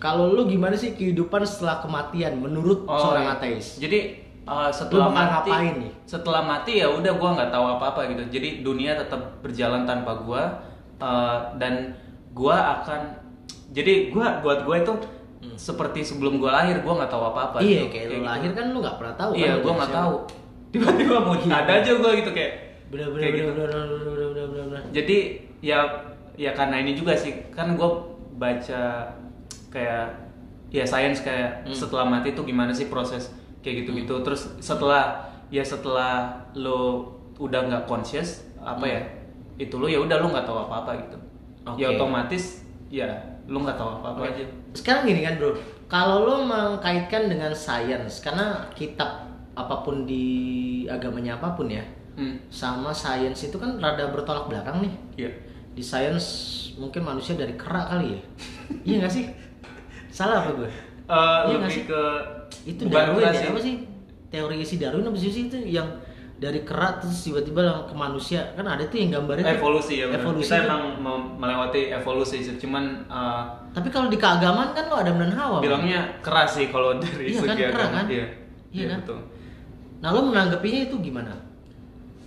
[0.00, 3.36] Kalau lu gimana sih kehidupan setelah kematian menurut seorang iya.
[3.36, 3.76] ateis?
[3.76, 3.98] Jadi
[4.48, 5.92] uh, setelah Lu mati, ngapain nih?
[6.08, 8.22] setelah mati ya udah gua nggak tahu apa-apa gitu.
[8.32, 10.42] Jadi dunia tetap berjalan tanpa gua
[11.04, 11.92] uh, dan
[12.32, 13.00] gua akan
[13.76, 14.92] jadi gua buat gua itu
[15.56, 17.58] seperti sebelum gua lahir gua nggak tahu apa-apa.
[17.58, 17.66] Hmm.
[17.66, 17.92] Iya, gitu.
[17.92, 18.26] kayak lu gitu.
[18.26, 19.56] lahir kan lu nggak pernah tahu Iya, kan.
[19.56, 20.14] jadi nggak tahu.
[20.70, 21.54] Tiba-tiba mau Iya.
[21.56, 22.52] ada aja gua gitu kayak
[22.90, 23.52] Bener bener kayak bener gitu.
[23.54, 24.82] bener bener bener bener bener bener.
[24.90, 25.18] Jadi
[25.60, 25.78] ya
[26.34, 27.88] ya karena ini juga sih kan gue
[28.34, 28.82] baca
[29.68, 30.04] kayak
[30.68, 31.72] ya sains kayak Hmm.
[31.72, 34.20] setelah mati itu gimana sih proses kayak gitu-gitu.
[34.20, 39.02] Terus setelah ya setelah lo udah nggak conscious apa ya
[39.56, 41.18] itu lo ya udah lo nggak tahu apa-apa gitu.
[41.76, 41.96] Ya Oke.
[41.96, 43.06] otomatis ya
[43.50, 44.44] lo nggak tahu apa-apa aja.
[44.72, 45.50] Sekarang gini kan bro,
[45.90, 50.26] kalau lo mengkaitkan dengan sains, karena kitab apa pun di
[50.86, 51.82] agamanya apa pun ya,
[52.14, 52.38] Hmm.
[52.46, 54.94] sama sains itu kan rada bertolak belakang nih.
[55.26, 55.30] Iya.
[55.74, 56.26] Di sains
[56.78, 58.20] mungkin manusia dari kerak kali ya,
[58.86, 59.24] iya nggak sih?
[60.10, 60.70] Salah apa gue?
[61.10, 61.84] Eh, Iya lebih sih?
[61.90, 62.02] ke
[62.66, 63.82] Itu Darwin ya, apa sih?
[64.30, 65.86] Teori si Darwin apa sih itu yang
[66.40, 69.44] dari kerak terus tiba-tiba lang- ke manusia kan ada tuh yang gambarnya.
[69.52, 70.08] Evolusi ya.
[70.08, 70.82] Evolusi Kita emang
[71.36, 72.40] melewati evolusi.
[72.56, 75.60] Cuman eh, Tapi kalau di keagamaan kan lo Adam dan Hawa.
[75.60, 77.94] Bilangnya keras sih kalau dari Iya kan, segi keras agama.
[77.94, 78.06] kan?
[78.08, 78.26] Iya.
[78.72, 78.98] Iya kan?
[79.04, 79.20] betul.
[80.00, 81.32] Nah lo menanggapinya itu gimana?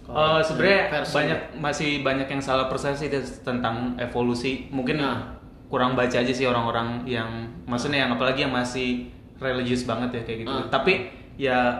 [0.03, 3.09] Eh, sebenarnya banyak masih banyak yang salah persepsi
[3.41, 4.69] tentang evolusi.
[4.69, 5.41] Mungkin Nah.
[5.65, 7.25] kurang baca aja sih orang-orang yang
[7.65, 9.09] maksudnya yang apalagi yang masih
[9.41, 10.53] religius banget ya kayak gitu.
[10.53, 10.69] Ah.
[10.69, 10.93] Tapi
[11.33, 11.73] ya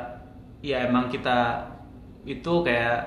[0.60, 1.62] ya emang kita
[2.24, 3.00] itu kayak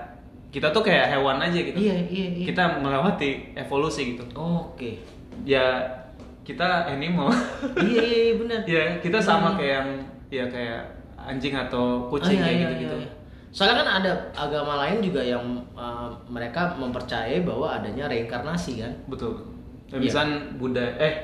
[0.48, 1.76] kita tuh kayak hewan aja gitu.
[1.76, 2.46] Iya iya iya.
[2.48, 4.24] Kita melewati evolusi gitu.
[4.33, 5.00] Oke.
[5.44, 5.85] Ya
[6.40, 7.29] kita animal.
[7.83, 8.61] iya iya iya, benar.
[8.70, 9.59] ya kita sama Benar.
[9.59, 9.88] kayak yang
[10.31, 10.81] ya kayak
[11.18, 12.96] anjing atau Oh, kucing iya, kayak iya, gitu-gitu.
[12.96, 13.14] iya, iya.
[13.50, 18.92] Soalnya kan ada agama lain juga yang uh, mereka mempercayai bahwa adanya reinkarnasi kan.
[19.09, 19.33] Betul.
[19.90, 20.22] Dan Iya.
[20.55, 21.14] Buddha eh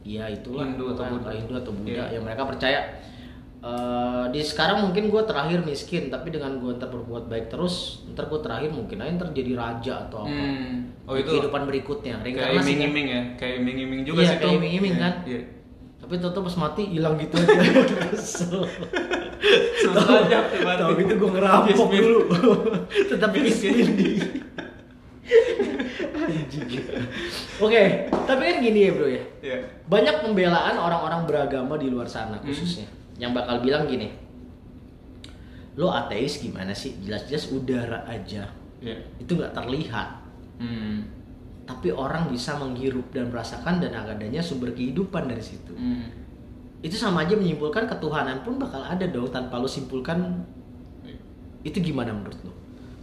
[0.00, 1.28] Iya itulah Hindu atau Buddha.
[1.28, 2.16] Hindu atau Buddha Iya.
[2.16, 2.80] yang mereka percaya
[3.60, 8.26] eh, di sekarang mungkin gue terakhir miskin tapi dengan gue ntar berbuat baik terus ntar
[8.26, 12.24] gue terakhir mungkin aja ntar jadi raja atau apa hmm, oh itu kehidupan berikutnya kayak
[12.24, 12.64] reinkarnasi kan?
[12.64, 15.14] iming-iming ya, kayak iming-iming juga Iya, sih kayak iming-iming Iya, kan?
[15.28, 15.40] Iya.
[16.00, 17.52] tapi tuh pas mati hilang gitu aja
[18.16, 18.64] kesel
[20.64, 20.80] mati.
[20.80, 22.20] Tahu gitu gue ngerampok dulu.
[23.12, 23.86] Tetap miskin.
[27.60, 29.22] Oke, tapi kan gini ya bro ya.
[29.44, 29.56] Iya.
[29.86, 32.99] Banyak pembelaan orang-orang beragama di luar sana Hmm.
[33.20, 34.08] Yang bakal bilang gini.
[35.76, 36.98] Lo ateis gimana sih?
[37.04, 38.48] Jelas-jelas udara aja.
[38.80, 38.96] Iya.
[39.20, 40.08] Itu nggak terlihat.
[40.58, 41.04] Hmm.
[41.64, 45.70] Tapi orang bisa menghirup dan merasakan dan adanya sumber kehidupan dari situ.
[45.76, 46.10] Hmm.
[46.80, 50.42] Itu sama aja menyimpulkan ketuhanan pun bakal ada dong tanpa lo simpulkan
[51.60, 52.52] itu gimana menurut lo?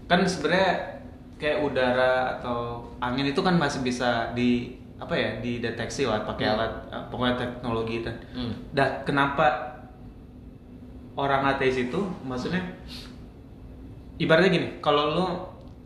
[0.09, 0.97] Kan sebenarnya
[1.37, 6.53] kayak udara atau angin itu kan masih bisa di apa ya dideteksi lah pakai Hmm.
[6.57, 8.49] alat eh, pokoknya teknologi dan Hmm.
[8.73, 9.66] dah kenapa
[11.17, 12.61] orang ateis itu maksudnya
[14.17, 15.25] ibaratnya gini kalau lu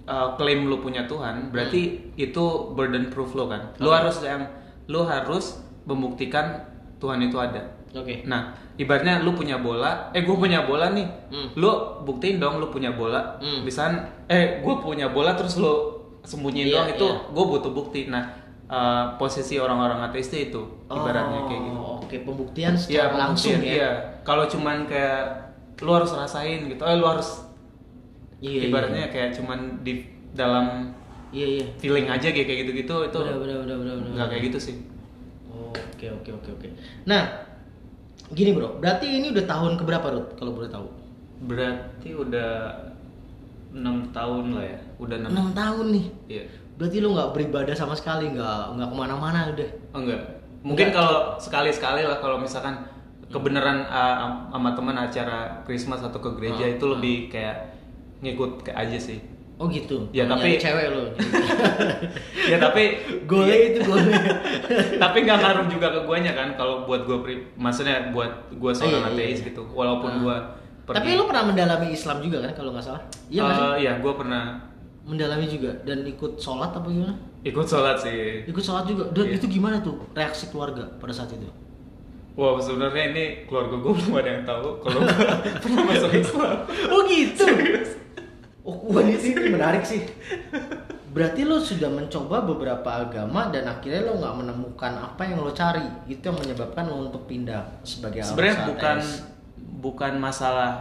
[0.06, 1.82] uh, klaim lu punya Tuhan berarti
[2.16, 3.98] itu burden proof lo kan lu Oke.
[3.98, 4.44] harus yang
[4.88, 6.64] lu harus membuktikan
[6.98, 7.60] Tuhan itu ada
[7.92, 8.24] Oke.
[8.24, 11.48] nah ibaratnya lu punya bola eh gue punya bola nih Hmm.
[11.56, 11.72] lu
[12.04, 13.64] buktiin dong lu punya bola Hmm.
[13.64, 17.18] misalnya eh gue punya bola terus lu sembunyiin Iya, doang itu iya.
[17.34, 18.24] gue butuh bukti nah
[18.72, 23.62] uh, posisi orang-orang ateis itu ibaratnya Oh, kayak gitu Oke, pembuktian Iya, secara langsung pembuktian,
[23.62, 23.76] ya.
[23.76, 23.92] Iya.
[24.24, 25.24] Kalau cuman kayak
[25.82, 26.82] lu harus rasain gitu.
[26.82, 27.30] Eh lu harus
[28.42, 30.02] Iya, ibaratnya kayak cuman di
[30.34, 30.90] dalam
[31.32, 31.66] Iya, iya.
[31.80, 34.12] feeling aja kayak kayak gitu-gitu itu Benar, benar, benar, benar, benar.
[34.18, 34.76] nggak kayak gitu sih.
[35.72, 36.68] Oke, oke, oke, oke.
[37.06, 37.24] Nah,
[38.30, 40.88] gini bro, berarti ini udah tahun keberapa Rut kalau boleh tahu?
[41.42, 42.52] Berarti udah
[43.72, 44.80] enam tahun lah ya.
[45.00, 45.30] Udah enam.
[45.32, 46.06] 6 tahun nih.
[46.28, 46.44] Iya.
[46.82, 49.70] Berarti lu nggak beribadah sama sekali, nggak nggak ke mana-mana udah.
[49.94, 50.22] Oh, enggak.
[50.62, 52.82] Mungkin kalau sekali-sekali lah kalau misalkan
[53.30, 57.70] kebenaran uh, am- sama teman acara Christmas atau ke gereja Ah, itu lebih kayak
[58.20, 59.22] ngikut kayak aja sih.
[59.56, 60.10] Oh gitu.
[60.10, 61.06] Ya, tapi- cewek lu.
[62.52, 64.02] ya tapi gole itu gole.
[65.04, 69.06] tapi nggak ngaruh juga ke guanya kan kalau buat gua pri maksudnya buat gua seorang
[69.06, 69.48] Iya, iya, ateis iya.
[69.54, 70.18] gitu walaupun Ah.
[70.18, 70.38] gua
[70.92, 73.04] Tapi lu pernah mendalami Islam juga kan kalau nggak salah?
[73.30, 73.42] Iya?
[73.46, 74.44] Eh, iya gua pernah
[75.02, 77.16] Mendalami juga dan ikut sholat apa gimana?
[77.42, 79.10] ikut sholat sih Ikut sholat juga.
[79.10, 79.36] Dan Iya.
[79.36, 81.50] itu gimana tuh reaksi keluarga pada saat itu?
[82.32, 85.00] wow sebenarnya ini keluarga gua belum ada yang tahu kalau
[85.62, 86.54] pernah masuk Islam
[86.88, 87.44] Oh gitu.
[88.62, 90.06] Oh, wah ini sih menarik sih.
[91.12, 95.84] Berarti lo sudah mencoba beberapa agama dan akhirnya lo nggak menemukan apa yang lo cari.
[96.08, 99.12] Itu yang menyebabkan lo untuk pindah sebagai sebenarnya orang bukan ateis.
[99.82, 100.72] bukan masalah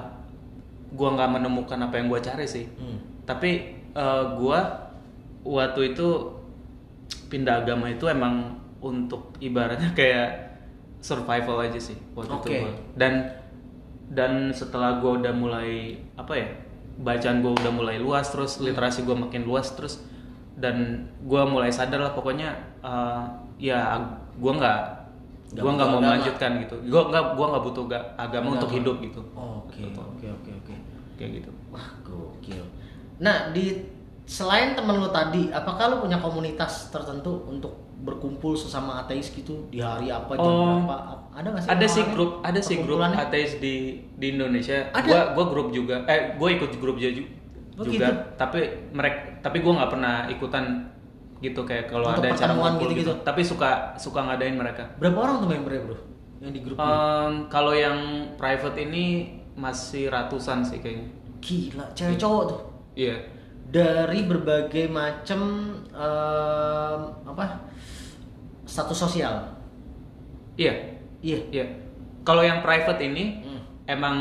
[0.92, 3.00] gua nggak menemukan apa yang gua cari sih Hmm.
[3.24, 4.60] tapi eh, gua
[5.42, 6.08] waktu itu
[7.26, 10.50] pindah agama itu emang untuk ibaratnya kayak
[10.98, 12.46] survival aja sih waktu Oke.
[12.46, 12.72] itu gua.
[12.94, 13.12] dan
[14.10, 15.70] dan setelah gue udah mulai
[16.14, 16.48] apa ya
[16.98, 20.02] bacaan gue udah mulai luas terus literasi gue makin luas terus
[20.52, 20.76] dan
[21.20, 22.50] gue mulai sadar lah pokoknya
[22.80, 23.22] eh,
[23.62, 23.96] ya
[24.34, 24.80] gue nggak
[25.52, 26.06] gue nggak mau agama.
[26.10, 28.78] melanjutkan gitu gue nggak gua nggak butuh ga- agama untuk Agama.
[28.82, 30.00] hidup gitu Oke, Gitu.
[30.00, 30.74] oke, oke, oke.
[31.16, 32.66] kayak gitu Wah, gokil.
[33.20, 33.84] Nah, di
[34.24, 39.76] selain temen lu tadi, apakah lu punya komunitas tertentu untuk berkumpul sesama ateis gitu di
[39.76, 40.96] hari apa jam Oh, berapa?
[41.36, 41.68] Ada nggak sih?
[41.68, 45.04] ada sih grup ada sih grup ateis di di Indonesia Ada?
[45.04, 47.20] gua gua grup juga eh gua ikut grup juga,
[47.76, 48.20] Oh, juga gitu?
[48.40, 48.60] tapi
[48.96, 50.64] mereka tapi gua nggak pernah ikutan
[51.40, 53.12] gitu kayak kalau ada acara ngumpul gitu-gitu?
[53.12, 53.20] gitu.
[53.20, 55.96] tapi suka suka ngadain mereka Berapa orang tuh membernya, Bro?
[56.40, 56.88] Yang di grup lu?
[56.88, 57.98] Em, kalau yang
[58.40, 59.04] private ini
[59.56, 61.08] masih ratusan sih kayaknya
[61.40, 62.60] Gila, cewek cowok tuh.
[63.00, 63.16] Iya
[63.64, 65.40] Dari berbagai macam
[65.86, 67.44] em, apa?
[68.62, 69.34] Status sosial.
[70.54, 70.74] iya
[71.20, 71.38] Iya.
[71.50, 71.66] iya
[72.20, 73.60] kalau yang private ini Hmm.
[73.86, 74.16] emang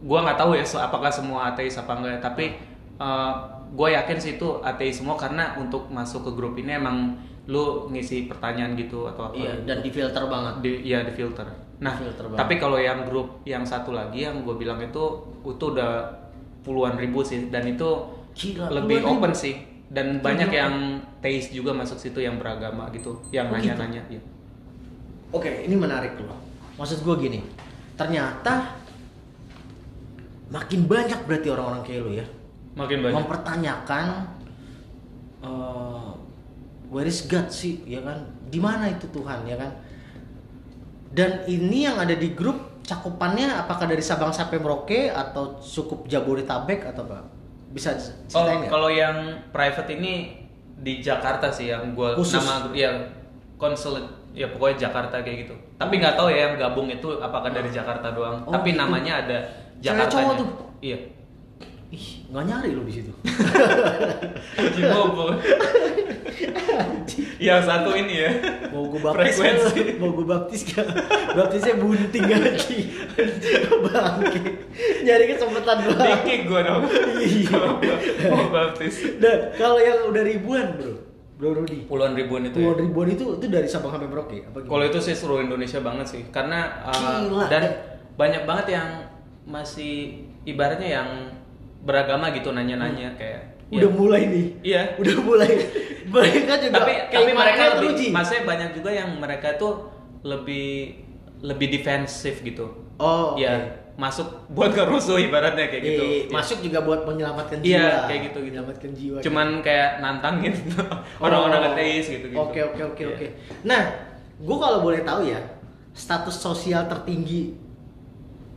[0.00, 2.56] gua nggak tahu ya so- apakah semua ateis apa enggak tapi
[3.70, 7.14] gue yakin sih itu ateis semua karena untuk masuk ke grup ini emang
[7.46, 10.54] lu ngisi pertanyaan gitu atau apa Iya, dan difilter banget.
[10.60, 11.46] di ya di filter
[11.78, 12.38] nah Di-filter banget.
[12.38, 15.04] tapi kalau yang grup yang satu lagi yang gue bilang itu
[15.40, 15.92] itu udah
[16.60, 17.88] puluhan ribu sih dan itu
[18.30, 19.16] Gila, lebih ribu.
[19.16, 19.54] open sih
[19.90, 20.60] dan banyak Gila.
[20.60, 20.74] yang
[21.18, 23.74] teis juga masuk situ yang beragama gitu yang Oh, gitu?
[23.74, 24.20] nanya-nanya ya.
[25.30, 26.34] Oke, ini menarik loh.
[26.74, 27.38] Maksud gue gini,
[27.94, 28.74] ternyata
[30.50, 32.26] makin banyak berarti orang-orang kayak lu ya,
[32.74, 34.06] makin banyak mempertanyakan
[35.40, 36.08] eh,
[36.90, 38.18] where is God sih, ya kan?
[38.50, 39.70] Di mana itu Tuhan, ya kan?
[41.10, 46.84] Dan ini yang ada di grup cakupannya apakah dari Sabang sampai Merauke atau cukup Jabodetabek
[46.86, 47.22] atau apa?
[47.70, 48.02] Bisa Oh,
[48.42, 48.70] ceritain nggak?
[48.70, 49.16] kalau yang
[49.48, 50.12] private ini
[50.76, 52.40] di Jakarta sih yang gua Khusus?
[52.40, 52.90] nama ya
[53.54, 54.00] konsul
[54.32, 55.54] ya pokoknya Jakarta kayak gitu.
[55.76, 58.42] Tapi nggak tahu ya yang gabung itu apakah dari Jakarta doang.
[58.42, 58.80] Oh, Tapi gitu.
[58.80, 59.38] namanya ada
[59.78, 60.12] Jakarta.
[60.16, 60.48] cowok tuh?
[60.80, 60.98] Iya.
[61.90, 63.12] Ih, nggak nyari lo di situ.
[64.90, 65.34] Bobo.
[67.40, 68.30] yang satu ini ya.
[68.70, 69.80] mau gue baptis Frekuensi.
[69.80, 69.96] gak?
[70.00, 70.86] mau gue baptis gak
[71.36, 72.78] baptisnya bunting lagi
[73.90, 74.40] bangke
[75.04, 76.82] nyari kesempatan doang Dikik gua dong.
[77.20, 77.60] Iya.
[78.30, 78.94] Mau baptis.
[79.18, 80.94] dan kalau yang udah ribuan bro
[81.40, 82.64] bro Rudi Puluhan ribuan itu ya.
[82.68, 84.70] puluhan ribuan itu itu dari Sabang sampai Merauke apa gimana?
[84.70, 87.44] Kalau itu sih seluruh Indonesia banget sih, karena uh, Gila.
[87.48, 87.64] dan
[88.20, 88.88] banyak banget yang
[89.48, 91.08] masih ibaratnya yang
[91.80, 94.82] beragama gitu nanya-nanya kayak udah ya, mulai nih iya.
[94.98, 95.50] udah mulai
[96.14, 98.06] mereka juga Tapi kayak tapi mereka lebih, teruji.
[98.10, 99.72] maksudnya banyak juga yang mereka tuh
[100.22, 100.98] lebih
[101.40, 102.66] lebih defensif gitu.
[102.98, 106.02] oh ya masuk buat ngerusuh ibaratnya kayak gitu.
[106.02, 106.32] Iya.
[106.32, 108.46] masuk juga buat menyelamatkan Iya, jiwa kayak gitu, gitu.
[108.48, 110.54] menyelamatkan jiwa Cuman kayak nantangin
[111.24, 111.68] orang-orang Oh.
[111.70, 112.38] ateis gitu gitu.
[112.40, 113.26] Oke oke oke oke.
[113.62, 113.82] Nah,
[114.34, 115.36] gue kalau boleh tahu ya,
[115.92, 117.52] status sosial tertinggi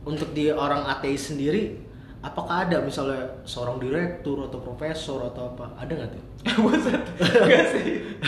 [0.02, 1.76] untuk di orang ateis sendiri,
[2.24, 5.76] apakah ada misalnya seorang direktur atau profesor atau apa?
[5.76, 6.22] Ada nggak tuh?
[6.64, 7.00] Buset.
[7.20, 7.84] Enggak sih.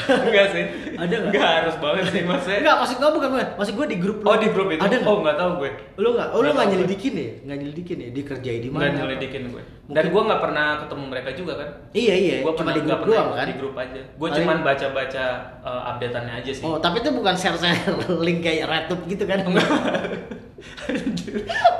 [0.09, 0.65] Enggak sih.
[0.95, 1.33] Ada nggak?
[1.33, 2.59] Enggak harus banget sih maksudnya.
[2.61, 3.49] Enggak, maksud gue bukan bukan.
[3.57, 4.27] Maksud gue di grup lu.
[4.27, 4.81] Oh di grup itu?
[4.81, 5.09] Ada nggak?
[5.09, 5.71] Oh nggak tahu gue.
[5.97, 6.29] Lu nggak?
[6.31, 6.73] Oh lu Nggak gue.
[6.73, 7.31] nyelidikin ya?
[7.43, 8.09] Nggak nyelidikin ya?
[8.13, 8.81] Dikerjain di mana?
[8.83, 9.63] Nggak nyelidikin gue.
[9.87, 11.69] Dan Mungkin- gue nggak pernah ketemu mereka juga kan.
[11.93, 12.35] Iya iya.
[12.41, 13.47] Gue Cuma pernah di grup doang kan?
[13.47, 14.01] Di grup aja.
[14.03, 15.25] Gue Paling- cuman baca-baca
[15.61, 16.65] uh, updateannya aja sih.
[16.65, 17.77] Oh tapi itu bukan share share
[18.27, 19.39] link kayak RedTube gitu kan?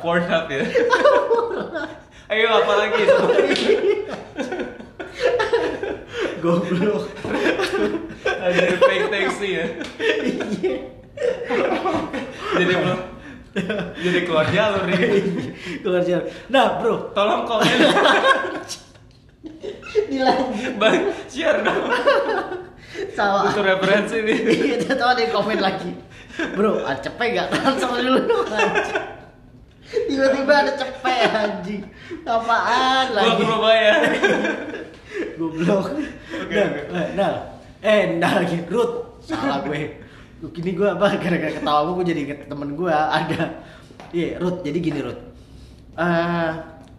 [0.05, 0.63] Pornhub ya.
[2.27, 3.03] Ayo apa lagi?
[6.43, 7.05] Goblok.
[8.27, 9.65] Anjir fake taxi ya.
[10.27, 10.77] Iya.
[12.57, 13.01] Jadi belum.
[13.97, 14.99] Jadi keluar jalur nih.
[15.83, 16.27] Keluar jalan.
[16.51, 17.79] Nah bro, Tolong komen.
[20.07, 21.89] dilanjut Bang, share dong.
[23.17, 23.49] sama.
[23.49, 24.39] Butuh referensi nih.
[24.85, 25.91] Iya, tahu ada yang komen lagi.
[26.53, 28.45] Bro, ada cepet gak transfer dulu dong.
[29.87, 31.83] Tiba-tiba ada cepet anjing.
[32.23, 33.43] Apaan Gua lagi?
[33.43, 33.95] ke ya.
[35.37, 35.85] Goblok.
[36.27, 37.31] Oke, Nah, nah,
[37.81, 39.23] eh, nah lagi Ruth.
[39.23, 40.03] Salah gue.
[40.53, 43.63] Gini gue apa gara-gara ketawa gue jadi inget temen gue ada.
[44.11, 44.61] Iya, Ruth.
[44.63, 45.23] Jadi gini Ruth.
[45.97, 46.51] Eh,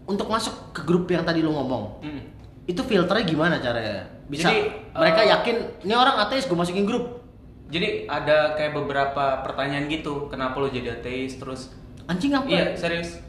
[0.08, 2.24] untuk masuk ke grup yang tadi lu ngomong, Hmm.
[2.64, 4.08] itu filternya gimana caranya?
[4.26, 7.22] Bisa Jadi, mereka eh, yakin ini orang ateis gue masukin grup.
[7.68, 11.76] Jadi ada kayak beberapa pertanyaan gitu, kenapa lo jadi ateis terus
[12.08, 12.48] Anjing apa?
[12.48, 13.20] Iya, serius.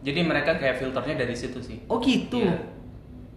[0.00, 1.82] Jadi mereka kayak filternya dari situ sih.
[1.90, 2.40] Oh gitu.
[2.40, 2.56] Iya.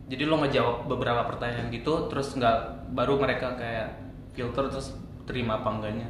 [0.07, 3.97] Jadi lo ngejawab beberapa pertanyaan gitu, terus nggak baru mereka kayak
[4.37, 4.93] filter terus
[5.25, 6.09] terima apa enggaknya.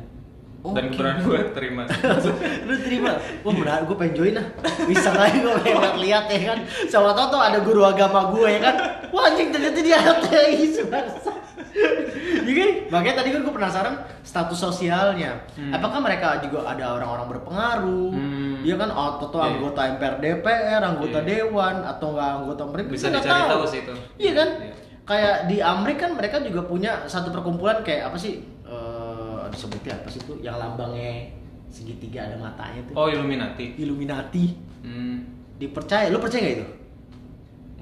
[0.64, 1.84] Dan kebetulan gue terima.
[2.68, 3.20] Lu terima?
[3.44, 4.48] Wah benar, gue pengen join lah.
[4.88, 6.60] Bisa kali gue pengen lihat ya kan.
[6.88, 8.76] Sama tau tuh ada guru agama gue ya kan.
[9.12, 11.32] Wah anjing ternyata dia ateis bangsa.
[12.44, 12.70] Iya kan?
[12.92, 15.32] Makanya tadi kan gue penasaran status sosialnya.
[15.56, 15.72] Hmm.
[15.72, 18.10] Apakah mereka juga ada orang-orang berpengaruh?
[18.12, 18.56] Hmm.
[18.62, 19.50] Iya kan atau tuh Iya.
[19.50, 21.28] anggota MPR DPR, anggota Iya.
[21.28, 23.94] dewan atau enggak anggota mereka Bisa dicari tahu sih itu.
[24.20, 24.50] Iya kan?
[24.60, 24.74] Iya.
[25.04, 28.40] Kayak di Amrik kan mereka juga punya satu perkumpulan kayak apa sih?
[28.64, 31.28] Eh disebutnya apa sih tuh yang lambangnya
[31.68, 32.94] segitiga ada matanya tuh.
[32.96, 33.76] Oh Illuminati.
[33.76, 34.46] Illuminati.
[34.80, 35.28] Hmm.
[35.60, 36.68] Dipercaya, lu percaya nggak itu?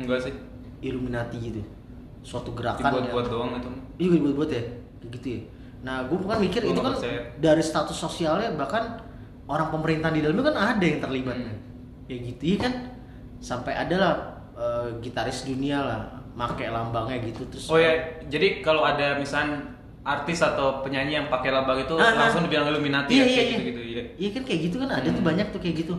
[0.02, 0.34] Enggak sih.
[0.82, 1.62] Illuminati gitu.
[2.22, 3.70] Suatu gerakan yang- Dibuat-buat doang itu.
[3.98, 4.64] Iya gue buat-buat ya,
[4.98, 5.42] kayak gitu ya.
[5.82, 7.22] Nah gue kan mikir Gua itu kan percaya.
[7.38, 8.84] dari status sosialnya bahkan
[9.46, 11.36] orang pemerintahan di dalamnya kan ada yang terlibat.
[11.36, 11.58] Hmm.
[12.06, 12.74] Ya gitu ya kan.
[13.40, 14.14] Sampai ada lah
[14.54, 17.66] eh, gitaris dunia lah, make lambangnya gitu terus.
[17.66, 17.90] Oh ya,
[18.24, 19.58] jadi kalau ada misalnya
[20.02, 22.14] artis atau penyanyi yang pakai lambang itu Ah, ah.
[22.20, 23.54] langsung dibilang Illuminati Iya ya iya kayak iya.
[23.58, 24.04] gitu-gitu iya.
[24.16, 25.30] Iya kan kayak gitu kan ada tuh Hmm.
[25.30, 25.94] banyak tuh kayak gitu.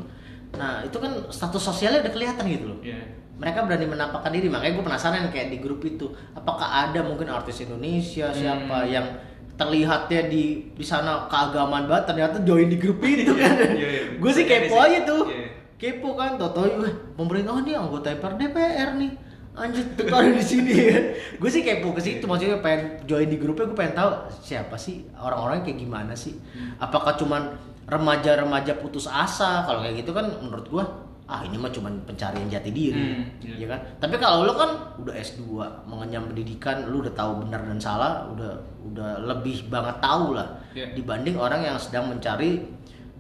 [0.53, 2.79] Nah itu kan status sosialnya udah kelihatan gitu loh.
[2.79, 2.99] Iya.
[3.41, 7.65] Mereka berani menampakkan diri, makanya gue penasaran kayak di grup itu, apakah ada mungkin artis
[7.65, 8.91] Indonesia siapa Hmm.
[8.93, 9.07] yang
[9.53, 13.53] terlihatnya di di sana keagamaan banget ternyata join di grup itu kan.
[13.57, 14.03] Iya, iya.
[14.17, 15.29] gue sih kepo aja tuh.
[15.29, 15.49] Iya.
[15.77, 19.13] Kepo kan, toto wah pemerintah oh, ini anggota MPR DPR nih.
[19.53, 20.73] Anjir, tuh ada di sini
[21.41, 25.05] gue sih kepo ke situ, maksudnya pengen join di grupnya, gue pengen tahu siapa sih
[25.19, 26.33] orang-orang kayak gimana sih.
[26.57, 26.81] Hmm.
[26.81, 27.53] Apakah cuman
[27.85, 29.67] remaja-remaja putus asa?
[29.69, 30.85] Kalau kayak gitu kan menurut gue
[31.25, 33.55] ah ini mah cuman pencarian jati diri, Hmm, iya.
[33.57, 33.81] ya kan?
[33.99, 35.41] Tapi kalau lo kan udah S2,
[35.85, 38.53] mengenyam pendidikan, lu udah tahu benar dan salah, udah
[38.85, 40.93] udah lebih banget tahu lah Iya.
[40.93, 42.61] dibanding orang yang sedang mencari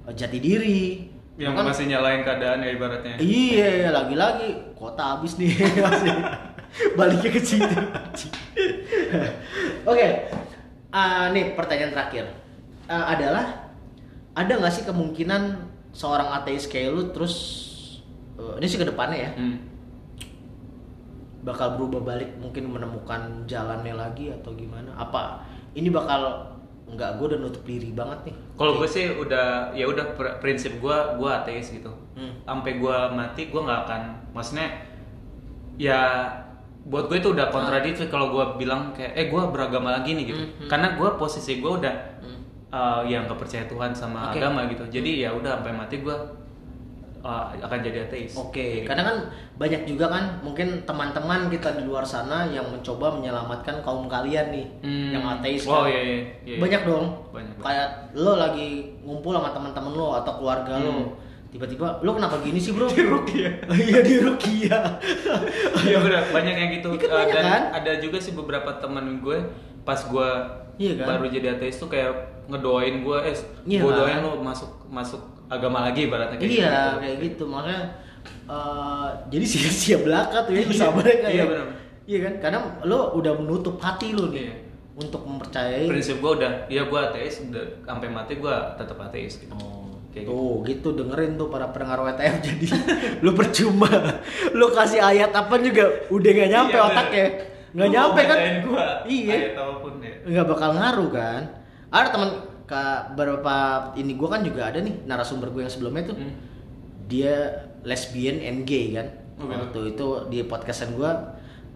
[0.02, 1.08] eh, jati diri.
[1.34, 3.14] Yang Kan- masih nyalain keadaan ya ibaratnya.
[3.16, 5.48] Iya, lagi-lagi kota habis nih.
[5.80, 6.12] Masih.
[6.92, 7.68] Baliknya ke situ.
[9.84, 10.08] Oke,
[10.90, 12.24] ah, nih pertanyaan terakhir
[12.84, 13.72] Ah, adalah
[14.32, 15.56] ada nggak sih kemungkinan
[15.90, 17.34] seorang ateis kayak lu terus
[18.44, 19.57] eh, ini sih ke depannya ya Hmm.
[21.42, 24.94] bakal berubah balik mungkin menemukan jalannya lagi atau gimana?
[24.94, 25.42] Apa
[25.74, 26.46] ini bakal
[26.87, 28.35] nggak gue udah nutup diri banget nih?
[28.55, 31.90] Kalau gue sih udah ya udah pr- prinsip gue gue ateis gitu.
[32.14, 32.38] Hmm.
[32.42, 34.70] Sampai gue mati gue nggak akan maksudnya
[35.74, 36.31] ya
[36.83, 40.38] buat gue itu udah kontradiktif kalau gue bilang kayak eh gue beragama lagi nih gitu.
[40.40, 40.68] Hmm, hmm.
[40.70, 42.38] Karena gue posisi gue udah Hmm.
[42.70, 44.38] uh, yang nggak percaya Tuhan sama Oke.
[44.38, 44.87] agama gitu.
[44.87, 46.14] Jadi ya udah sampai mati gue
[47.22, 48.35] uh, akan jadi ateis.
[48.35, 48.85] Oke, Gitu.
[48.85, 49.16] karena kan
[49.54, 54.66] banyak juga kan mungkin teman-teman kita di luar sana yang mencoba menyelamatkan kaum kalian nih
[54.80, 55.11] Hmm.
[55.11, 55.88] yang ateis Oh kan.
[55.88, 56.18] iya iya.
[56.44, 56.56] iya.
[56.58, 57.06] Banyak dong.
[57.30, 57.62] Banyak, banyak.
[57.62, 58.68] Kayak lo lagi
[59.00, 61.08] ngumpul sama teman-teman lo atau keluarga lo, Hmm.
[61.48, 62.90] tiba-tiba lo kenapa gini sih bro?
[62.90, 63.50] Di Rukia.
[63.80, 64.78] Iya di Rukia.
[65.87, 66.88] Iya benar banyak yang gitu.
[66.90, 67.62] Iya kan banyak dan kan?
[67.76, 69.38] ada juga sih beberapa teman gue
[69.82, 70.28] pas gue
[70.74, 71.06] Iya kan?
[71.06, 72.11] baru jadi ateis tuh kayak
[72.44, 73.98] ngedoain gue, eh Iya gue kan?
[74.00, 75.20] doain lo masuk masuk
[75.52, 76.96] agama lagi ibaratnya kayak iya gitu.
[76.98, 77.82] kayak gitu makanya
[78.48, 81.44] eh, jadi sia-sia belaka tuh ya bersama mereka Iya, ya.
[81.46, 81.66] benar.
[82.02, 82.34] Iya kan?
[82.40, 84.54] Karena lo udah menutup hati lo nih Iya.
[84.94, 85.86] untuk mempercayai.
[85.86, 89.54] Prinsip gue udah, ya gue ateis, udah sampai mati gue tetap ateis gitu.
[89.54, 90.88] Oh, Kayak tuh gitu.
[90.92, 92.66] dengerin tuh para pendengar WTF jadi
[93.24, 93.88] lu percuma
[94.52, 97.26] lu kasih ayat apa juga udah gak nyampe Iya, otaknya
[97.72, 100.12] nggak nyampe kan gua, iya apa pun ya.
[100.22, 101.42] nggak bakal ngaruh kan
[101.88, 102.28] ada teman
[102.62, 103.55] ke beberapa
[103.94, 106.33] ini gue kan juga ada nih narasumber gue yang sebelumnya tuh Hmm.
[107.05, 107.35] dia
[107.83, 109.59] lesbian and gay kan Oh, gitu.
[109.59, 111.11] waktu itu di podcastan gue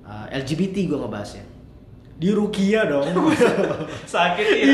[0.03, 1.45] uh, LGBT gue ngebahasnya
[2.17, 3.05] di Rukia dong
[4.09, 4.65] Sakit ya.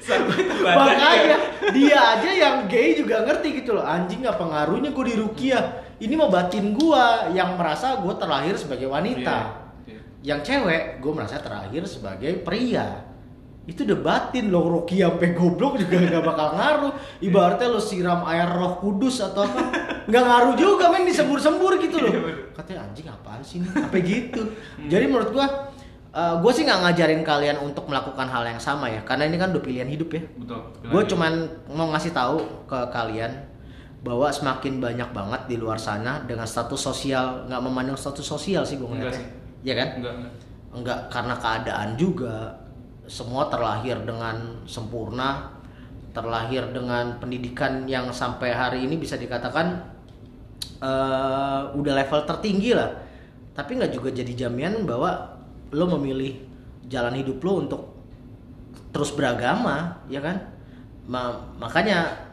[0.00, 0.74] Sakit badan.
[0.74, 0.74] Iya.
[0.74, 1.38] Makanya ya.
[1.70, 3.86] dia aja yang gay juga ngerti gitu loh.
[3.86, 5.58] Anjing apa pengaruhnya gue di Rukia?
[5.98, 9.36] Ini mah batin gua yang merasa gue terlahir sebagai wanita.
[9.86, 10.00] Iya, iya.
[10.34, 13.06] Yang cewek gue merasa terlahir sebagai pria.
[13.68, 16.92] Itu udah batin loh Rukia sampai goblok juga gak bakal ngaruh.
[17.20, 19.60] Ibaratnya lo siram air roh kudus atau apa.
[20.08, 22.08] Nggak ngaruh juga men disembur-sembur gitu loh.
[22.08, 22.56] Iya.
[22.56, 23.68] Katanya anjing apaan sih ini?
[23.68, 24.40] Apa gitu.
[24.88, 25.46] Jadi menurut gua
[26.18, 29.62] gue sih nggak ngajarin kalian untuk melakukan hal yang sama ya karena ini kan udah
[29.62, 30.58] pilihan hidup ya Betul.
[30.90, 31.32] gue cuman
[31.70, 33.38] mau ngasih tahu ke kalian
[34.02, 38.80] bahwa semakin banyak banget di luar sana dengan status sosial nggak memandang status sosial sih
[38.80, 39.30] gue ngeliatnya
[39.62, 40.32] ya kan Enggak, enggak.
[40.74, 42.34] enggak karena keadaan juga
[43.08, 45.56] semua terlahir dengan sempurna
[46.12, 49.80] terlahir dengan pendidikan yang sampai hari ini bisa dikatakan
[50.78, 52.90] eh, udah level tertinggi lah
[53.52, 55.34] tapi nggak juga jadi jaminan bahwa
[55.70, 56.38] lo memilih
[56.86, 57.82] jalan hidup lo untuk
[58.88, 60.36] terus beragama ya kan
[61.04, 62.28] Ma- makanya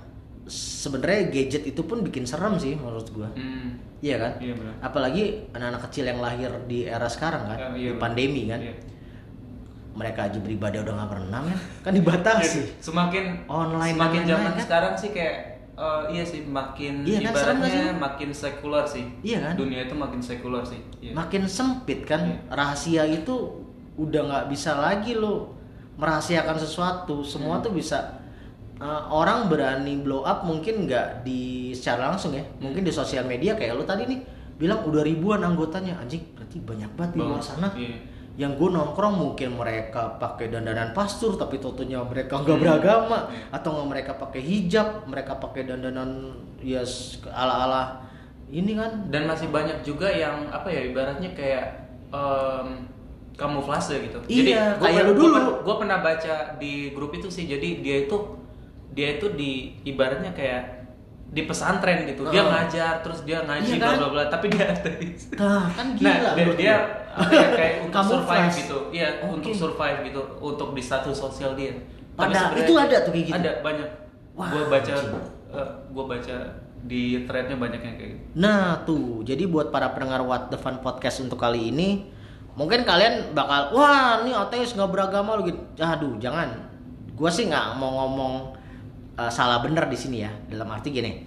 [0.45, 3.79] sebenarnya gadget itu pun bikin serem sih menurut gua Hmm.
[3.97, 4.73] iya kan Iya benar.
[4.81, 8.73] apalagi anak-anak kecil yang lahir di era sekarang kan Ya, iya, di pandemi kan Iya.
[9.95, 14.61] Mereka aja beribadah udah nggak pernah kan kan dibatasi Semakin Online semakin zaman kan?
[14.61, 15.35] sekarang sih kayak
[15.73, 17.83] eh, iya sih makin Iya kan, ibaratnya sih?
[17.97, 19.05] makin sekuler sih.
[19.21, 19.53] Iya kan?
[19.55, 20.79] Dunia itu makin sekuler sih.
[20.99, 21.11] Iya.
[21.13, 22.35] makin sempit kan Iya.
[22.49, 23.35] rahasia itu
[23.95, 25.55] udah nggak bisa lagi lo
[25.95, 28.19] merahasiakan sesuatu semua tuh bisa
[28.77, 31.41] uh, orang berani blow up mungkin nggak di
[31.71, 34.19] secara langsung ya mungkin di sosial media kayak lo tadi nih
[34.53, 37.95] bilang udah ribuan anggotanya anjing berarti banyak banget di luar sana Iya.
[38.35, 42.61] Yang gue nongkrong mungkin mereka pakai dandanan pastur tapi totonya mereka nggak Hmm.
[42.61, 43.47] beragama Iya.
[43.53, 46.83] atau nggak mereka pakai hijab mereka pakai dandanan ya
[47.29, 47.83] ala ala
[48.47, 51.65] ini kan dan masih banyak juga yang apa ya ibaratnya kayak
[52.09, 52.87] em,
[53.33, 54.19] kamuflase gitu.
[54.27, 55.39] Iya, gua kayak lu dulu.
[55.61, 57.45] gua pernah baca di grup itu sih.
[57.45, 58.15] Jadi dia itu
[58.89, 60.87] dia itu di ibaratnya kayak
[61.27, 62.23] di pesantren gitu.
[62.29, 62.47] Dia Oh.
[62.47, 63.95] ngajar terus dia ngaji Iya bla kan?
[63.97, 65.21] bla bla tapi dia ateis.
[65.35, 68.27] nah kan Nah, gila dia, menurut dia apa ya, kayak untuk Camouflage.
[68.27, 68.77] survive gitu.
[68.91, 69.33] Iya, Oke.
[69.39, 71.71] untuk survive gitu, untuk di status sosial dia.
[72.15, 73.37] Pada- itu ada tuh kayak gitu?
[73.39, 73.89] Ada banyak.
[74.35, 74.93] Wah, gua baca
[75.55, 76.35] eh, gua baca
[76.85, 78.23] di threadnya banyak yang kayak gitu.
[78.35, 82.03] Nah tuh, jadi buat para pendengar What the Fun Podcast untuk kali ini,
[82.53, 85.59] mungkin kalian bakal, wah ini ateis nggak beragama lu gitu.
[85.79, 86.51] Aduh, jangan.
[87.15, 88.33] Gua sih nggak mau ngomong
[89.15, 90.31] uh, salah bener di sini ya.
[90.51, 91.23] Dalam arti gini,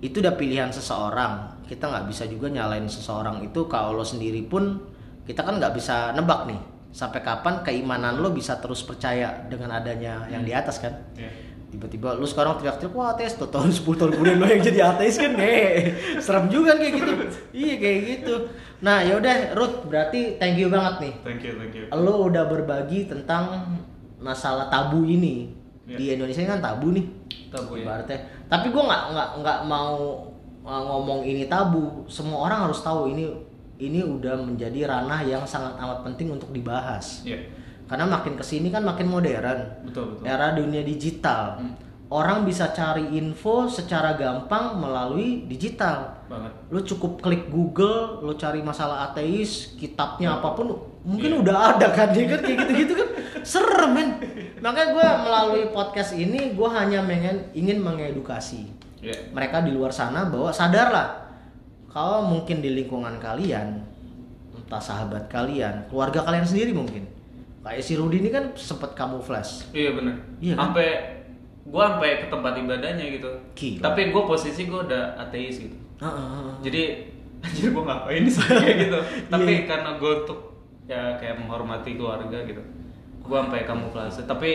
[0.00, 1.60] itu udah pilihan seseorang.
[1.68, 4.80] Kita nggak bisa juga nyalain seseorang itu kalau lo sendiri pun
[5.26, 6.60] kita kan nggak bisa nebak nih.
[6.90, 10.94] Sampai kapan keimanan lo bisa terus percaya dengan adanya yang di atas kan?
[11.14, 11.48] Iya.
[11.70, 15.22] tiba-tiba lu sekarang teriak-teriak wah ateis tuh tahun 10 tahun kemudian lu yang jadi ateis
[15.22, 15.38] kan?
[15.38, 17.12] Eh serem juga kayak gitu.
[17.54, 18.34] Iya kayak gitu.
[18.82, 21.14] Nah yaudah Ruth berarti thank you banget nih.
[21.22, 21.86] Thank you, thank you.
[21.94, 23.78] lu udah berbagi tentang
[24.18, 25.60] masalah tabu ini.
[25.90, 25.98] Iya.
[25.98, 27.06] di Indonesia ini kan tabu nih.
[27.50, 27.82] Tabu ya.
[27.82, 28.18] ibaratnya.
[28.46, 29.98] Tapi gua nggak nggak nggak mau
[30.62, 32.06] uh, ngomong ini tabu.
[32.06, 33.26] Semua orang harus tahu ini
[33.80, 37.40] ini udah menjadi ranah yang sangat amat penting untuk dibahas Iya.
[37.84, 40.22] karena makin ke sini kan makin modern Betul, betul.
[40.22, 41.74] era dunia digital Hmm.
[42.08, 46.52] orang bisa cari info secara gampang melalui digital Banget.
[46.68, 50.38] lu cukup klik Google lu cari masalah ateis kitabnya Iya.
[50.38, 50.66] apa pun
[51.00, 51.40] mungkin Iya.
[51.40, 53.08] udah ada kan ya kan kayak gitu-gitu kan
[53.40, 54.08] serem men
[54.60, 57.00] makanya gue melalui podcast ini gue hanya
[57.50, 58.68] ingin mengedukasi
[59.00, 59.32] Iya.
[59.32, 61.19] mereka di luar sana bahwa sadarlah
[61.90, 63.82] kalau mungkin di lingkungan kalian
[64.50, 67.02] entah sahabat kalian keluarga kalian sendiri mungkin
[67.60, 70.16] kayak si Rudi ini kan sempat kamuflas Iya bener.
[70.38, 70.70] Iya kan?
[70.70, 70.86] Sampai
[71.66, 73.30] gua sampai ke tempat ibadahnya gitu.
[73.52, 73.82] Gila.
[73.84, 75.76] Tapi gua posisi gua udah ateis gitu.
[75.98, 76.48] Heeh.
[76.64, 76.82] Jadi
[77.44, 78.98] anjir gua ngapain sih kayak gitu.
[79.28, 79.66] Tapi Iya.
[79.68, 80.38] karena gua untuk
[80.88, 82.62] ya kayak menghormati keluarga gitu.
[83.20, 84.24] Gua sampai kamuflase.
[84.24, 84.50] Tapi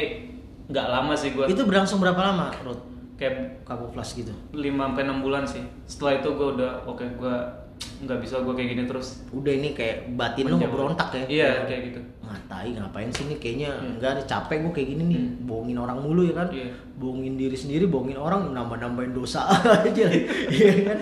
[0.65, 2.81] nggak lama sih gua itu berlangsung berapa lama Rud
[3.15, 5.63] kayak kamuflas gitu 5 sampai 6 bulan sih.
[5.83, 7.33] Setelah itu gua udah oke gua
[7.75, 9.23] nggak bisa gua kayak gini terus.
[9.29, 10.71] udah ini kayak batin lu Menjauh.
[10.71, 11.99] berontak ya Iya, kayak gitu.
[12.21, 13.91] ngatai ngapain sih nih kayaknya Hmm.
[13.93, 16.71] enggak ada capek gue kayak gini nih bohongin orang mulu ya kan Iya.
[16.95, 19.45] bohongin diri sendiri bohongin orang nambah nambahin dosa
[19.85, 20.05] aja
[20.49, 20.97] iya kan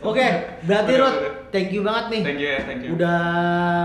[0.00, 0.26] oke
[0.62, 1.16] berarti Bener, Rod
[1.48, 2.90] thank you banget nih Thank you ya, thank you.
[2.94, 3.20] udah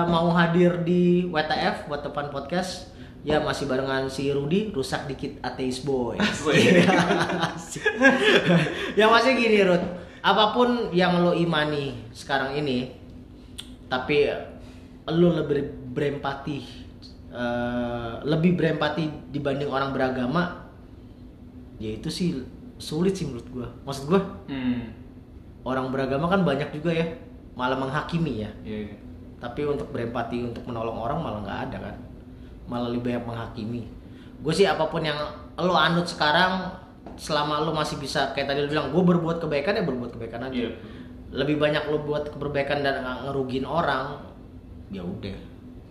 [0.05, 2.92] mau hadir di WTF buat depan podcast
[3.23, 6.19] ya masih barengan si Rudi rusak dikit ateis boy.
[8.99, 9.83] Yang masih gini Rud
[10.23, 12.87] apa pun yang lo imani sekarang ini
[13.91, 14.23] tapi
[15.11, 16.59] lo lebih berempati
[17.27, 20.63] eh, lebih berempati dibanding orang beragama
[21.75, 22.39] ya itu sih
[22.79, 23.67] sulit sih menurut gua.
[23.83, 24.95] Maksud gua Hmm.
[25.63, 27.07] orang beragama kan banyak juga ya
[27.55, 28.51] malah menghakimi ya.
[28.63, 28.95] Iya, iya.
[29.43, 31.95] tapi untuk berempati untuk menolong orang malah nggak ada kan
[32.65, 33.83] malah lebih banyak menghakimi
[34.39, 35.17] gue sih apa pun yang
[35.55, 36.67] lo anut sekarang
[37.15, 40.55] selama lo masih bisa kayak tadi lo bilang gue berbuat kebaikan ya berbuat kebaikan aja
[40.57, 40.71] Iya.
[41.31, 44.17] lebih banyak lo buat kebaikan dan nggak ngerugiin orang
[44.89, 45.37] ya udah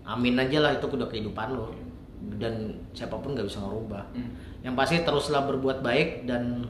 [0.04, 1.70] amin aja lah itu udah kehidupan lo
[2.36, 2.54] dan
[2.90, 4.30] siapa pun nggak bisa ngerubah Hmm.
[4.62, 6.66] yang pasti teruslah berbuat baik dan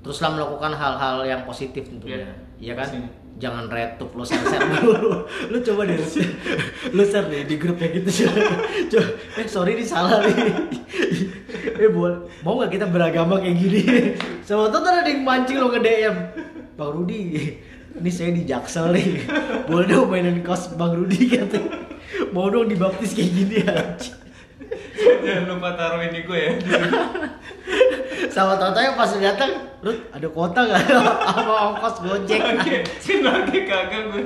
[0.00, 2.30] teruslah melakukan hal-hal yang positif tentunya Iya.
[2.58, 3.10] Iya kan Pastinya.
[3.42, 5.26] Jangan retup lo share share dulu.
[5.50, 5.98] Lu coba deh
[6.94, 8.30] lu share deh di grup kayak gitu
[8.94, 9.10] coba
[9.42, 10.54] eh sorry ini salah nih.
[11.74, 13.82] Eh boleh mau nggak kita beragama kayak gini?
[14.46, 16.16] Sama tuh ada yang mancing lo nge DM
[16.78, 17.20] bang Rudi
[17.98, 19.26] ini saya di Jaksel nih.
[19.66, 21.82] Boleh dong mainin kos bang Rudi katanya.
[22.30, 23.98] Mau dong dibaptis kayak gini ya
[25.02, 26.52] Jangan lupa taruh ini gue ya.
[28.34, 29.50] sama tau pas datang
[29.82, 30.82] Rut ada kuota nggak?
[31.34, 32.38] Sama ongkos gojek.
[32.38, 32.76] Oke,
[33.18, 34.24] lagi kagak gue.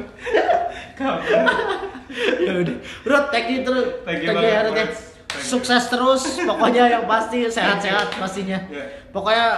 [0.93, 1.49] Kapan?
[2.45, 2.77] ya udah.
[3.09, 4.05] Rut thank you terus.
[4.05, 4.87] Thank you ya banget, Rut ya.
[5.41, 6.23] Sukses terus.
[6.45, 8.61] Pokoknya yang pasti sehat-sehat pastinya.
[8.69, 8.85] Ya.
[9.17, 9.49] pokoknya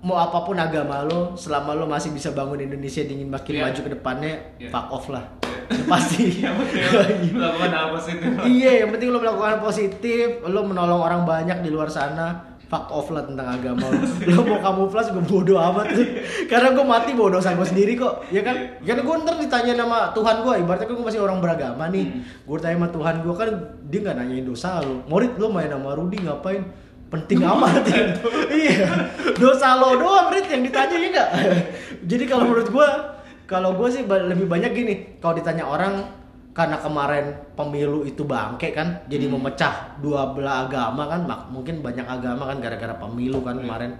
[0.00, 3.62] mau apa pun agama lo selama lo masih bisa bangun Indonesia ingin makin Ya.
[3.66, 4.68] maju ke depannya Ya.
[4.68, 5.26] fuck off lah.
[5.90, 6.38] Pasti.
[6.44, 8.28] Yang penting melakukan hal positif.
[8.46, 13.08] iya yang penting lo melakukan positif lo menolong orang banyak di luar sana fuck off
[13.08, 13.98] lah tentang agama lo.
[14.28, 15.88] Lo mau kamuflas gue bodo amat.
[15.90, 16.06] Tuh
[16.46, 18.78] karena gue mati bawa dosa gue sendiri kok ya kan?
[18.78, 22.06] Kan gue ntar ditanya sama Tuhan gue ibaratnya gue masih orang beragama nih.
[22.44, 23.48] Gue tanya sama Tuhan gue kan
[23.84, 25.00] dia nggak nanyain dosa lo.
[25.04, 26.62] Morit lo main sama Rudi ngapain
[27.08, 28.04] penting amat ya.
[28.52, 28.88] Iya.
[29.36, 31.28] Dosa lo doang Rit yang ditanya ya enggak
[32.04, 32.88] jadi kalau menurut gue
[33.48, 34.94] kalau gue sih lebih banyak gini.
[35.24, 36.04] Kalau ditanya orang
[36.52, 42.50] karena kemarin pemilu itu bangke kan jadi memecah dua belah agama kan mungkin banyak agama
[42.50, 43.96] kan gara-gara pemilu kan kemarin.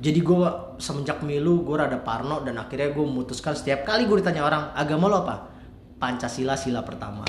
[0.00, 0.48] Jadi gue
[0.80, 5.06] semenjak pemilu gue rada parno dan akhirnya gue memutuskan setiap kali gue ditanya orang agama
[5.06, 5.36] lo apa?
[6.00, 7.22] Pancasila sila pertama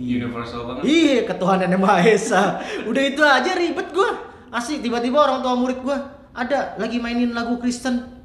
[0.00, 0.82] Universal banget.
[0.88, 2.64] Iya, ketuhanan yang Maha Esa.
[2.88, 4.16] Udah itu aja ribet gua.
[4.50, 8.18] Asik tiba-tiba orang tua murid gua ada lagi mainin lagu Kristen.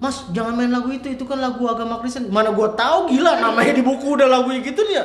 [0.00, 2.32] Mas, jangan main lagu itu, itu kan lagu agama Kristen.
[2.32, 5.04] Mana gua tahu gila namanya di buku udah lagu gitu dia.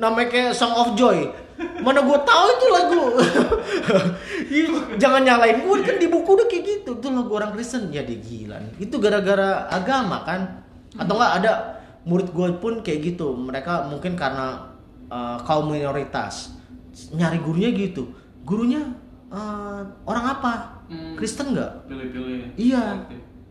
[0.00, 1.28] Namanya kayak Song of Joy.
[1.84, 3.02] Mana gua tahu itu lagu.
[4.64, 6.90] Ih, jangan nyalain gua kan di buku udah kayak gitu.
[6.96, 7.92] Itu lagu orang Kristen.
[7.92, 8.88] Ya dia gila nih.
[8.88, 10.64] Itu gara-gara agama kan.
[10.96, 11.52] Atau enggak ada
[12.08, 13.36] murid gue pun kayak gitu.
[13.36, 14.69] Mereka mungkin karena
[15.10, 16.56] uh, kaum minoritas.
[17.12, 18.14] Nyari gurunya gitu.
[18.46, 18.80] Gurunya
[19.28, 20.52] uh, orang apa?
[20.86, 21.14] Hmm.
[21.18, 21.90] Kristen nggak?
[21.90, 22.56] Pilih-pilih.
[22.56, 23.04] iya.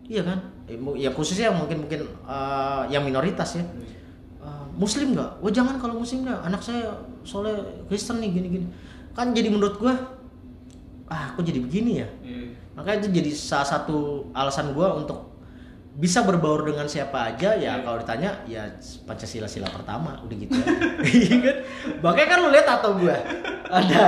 [0.09, 0.39] Iya kan?
[0.65, 3.63] Eh, ya khususnya mungkin mungkin uh, yang minoritas ya.
[4.41, 5.37] Uh, muslim nggak?
[5.43, 6.39] Wah jangan kalau muslim nggak.
[6.49, 6.89] Anak saya
[7.21, 8.67] soalnya Kristen nih gini gini
[9.19, 9.93] kan jadi menurut gua
[11.09, 12.07] ah aku jadi begini ya?
[12.23, 12.55] Iya.
[12.77, 15.38] makanya itu jadi salah satu alasan gua untuk
[15.99, 18.71] bisa berbaur dengan siapa aja ya kalau ditanya ya
[19.03, 20.55] Pancasila sila pertama udah gitu.
[20.55, 20.65] Ya.
[21.19, 21.57] Iya kan?
[21.99, 23.19] Makanya kan lu lihat atau gua.
[23.67, 24.05] Ada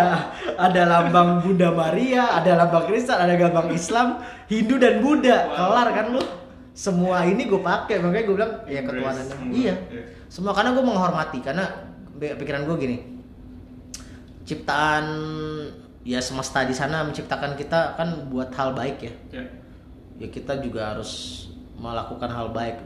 [0.55, 5.51] ada lambang Bunda Maria ada lambang Kristen ada lambang Islam Hindu dan Buddha.
[5.51, 6.23] Kelar kan lu?
[6.71, 9.75] Semua ini gue pakai makanya gue bilang ya ketuhanan iya.
[9.91, 10.03] Iya.
[10.31, 11.67] semua karena gue menghormati karena
[12.15, 12.97] pikiran gue gini.
[14.47, 15.05] Ciptaan
[16.07, 19.13] ya semesta di sana menciptakan kita kan buat hal baik ya.
[19.35, 19.43] Ya.
[20.23, 21.43] ya kita juga harus
[21.81, 22.77] melakukan hal baik.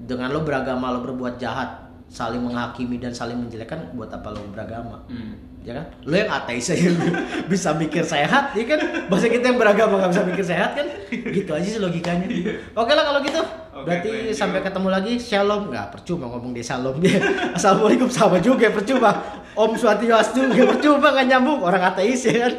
[0.00, 5.06] Dengan lo beragama lo berbuat jahat saling menghakimi dan saling menjelekkan buat apa lo beragama?
[5.06, 5.38] Hmm.
[5.62, 5.86] ya kan?
[6.02, 6.90] Lo yang ateis aja.
[7.52, 9.06] Bisa mikir sehat ya kan?
[9.06, 10.86] Bahasa kita yang beragama nggak bisa mikir sehat kan?
[11.12, 12.26] Gitu aja sih logikanya.
[12.80, 13.38] Oke lah kalau gitu.
[13.70, 14.34] Oke, berarti you.
[14.34, 15.12] sampai ketemu lagi.
[15.20, 15.68] Shalom.
[15.70, 17.20] Nggak percuma ngomong dia shalom dia.
[17.56, 18.08] Assalamualaikum.
[18.08, 19.20] Sama juga percuma.
[19.54, 21.60] Om swastiastu nggak percuma nggak nyambung.
[21.60, 22.54] Orang ateis ya kan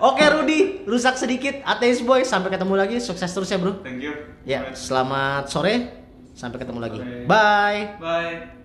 [0.00, 4.14] oke Rudi rusak sedikit ateis boy sampai ketemu lagi sukses terus ya bro Thank you.
[4.44, 5.74] Ya, selamat sore.
[6.36, 7.00] Sampai ketemu lagi.
[7.24, 7.96] Bye.
[7.96, 8.64] Bye.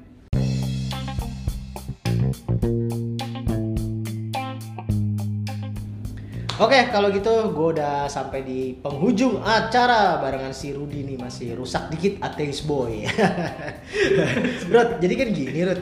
[6.59, 11.87] Oke, kalau gitu gue udah sampai di penghujung acara barengan si Rudi nih masih rusak
[11.87, 13.07] dikit ateis boy.
[14.73, 15.79] Rod, jadi kan gini Rod.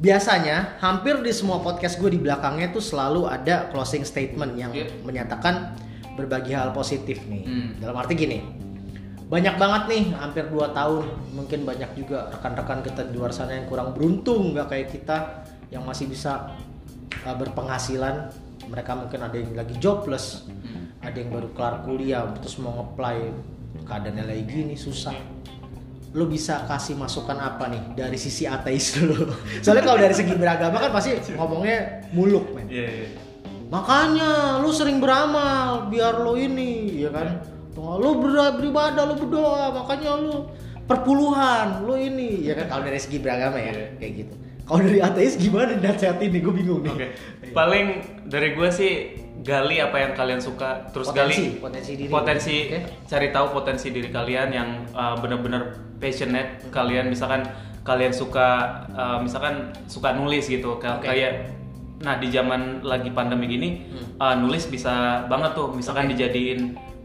[0.00, 5.04] Biasanya hampir di semua podcast gue di belakangnya tuh selalu ada closing statement yang Yep.
[5.04, 5.76] menyatakan
[6.16, 7.44] berbagi hal positif nih.
[7.44, 7.68] Hmm.
[7.84, 8.40] Dalam arti gini,
[9.28, 11.04] banyak banget nih hampir 2 tahun
[11.36, 15.86] mungkin banyak juga rekan-rekan kita di luar sana yang kurang beruntung nggak kayak kita yang
[15.86, 16.50] masih bisa
[17.22, 18.32] uh, berpenghasilan
[18.66, 20.50] mereka mungkin ada yang lagi jobless
[20.98, 23.30] ada yang baru kelar kuliah terus mau ngeplay
[23.86, 25.14] keadaannya lagi gini susah
[26.10, 30.76] lo bisa kasih masukan apa nih dari sisi ateis dulu soalnya kalau dari segi beragama
[30.78, 31.78] kan pasti ngomongnya
[32.10, 33.08] muluk men Iya, iya.
[33.70, 37.38] Makanya lu sering beramal biar lo ini, ya kan?
[37.78, 40.50] Lu ber- beribadah, lu berdoa, makanya lu
[40.90, 42.66] perpuluhan, lu ini, ya kan?
[42.66, 43.86] Kalau dari segi beragama ya, Iya.
[43.94, 44.34] kayak gitu.
[44.66, 46.40] Kalau dari ateis gimana nasihatin nih?
[46.42, 46.90] Gue bingung nih.
[46.90, 47.06] Oke.
[47.50, 47.86] Paling
[48.26, 48.92] dari gue sih
[49.40, 52.10] gali apa yang kalian suka, terus Potensi, gali potensi diri.
[52.10, 52.78] potensi Oke.
[53.04, 55.62] cari tahu potensi diri kalian yang uh, benar-benar
[55.96, 57.48] passionate kalian misalkan
[57.80, 58.48] kalian suka
[58.90, 61.56] uh, misalkan suka nulis gitu kayak
[61.98, 63.68] nah di zaman lagi pandemi gini
[64.16, 66.10] uh, nulis bisa banget tuh misalkan Hmm.
[66.10, 66.16] Oke.
[66.16, 66.60] dijadiin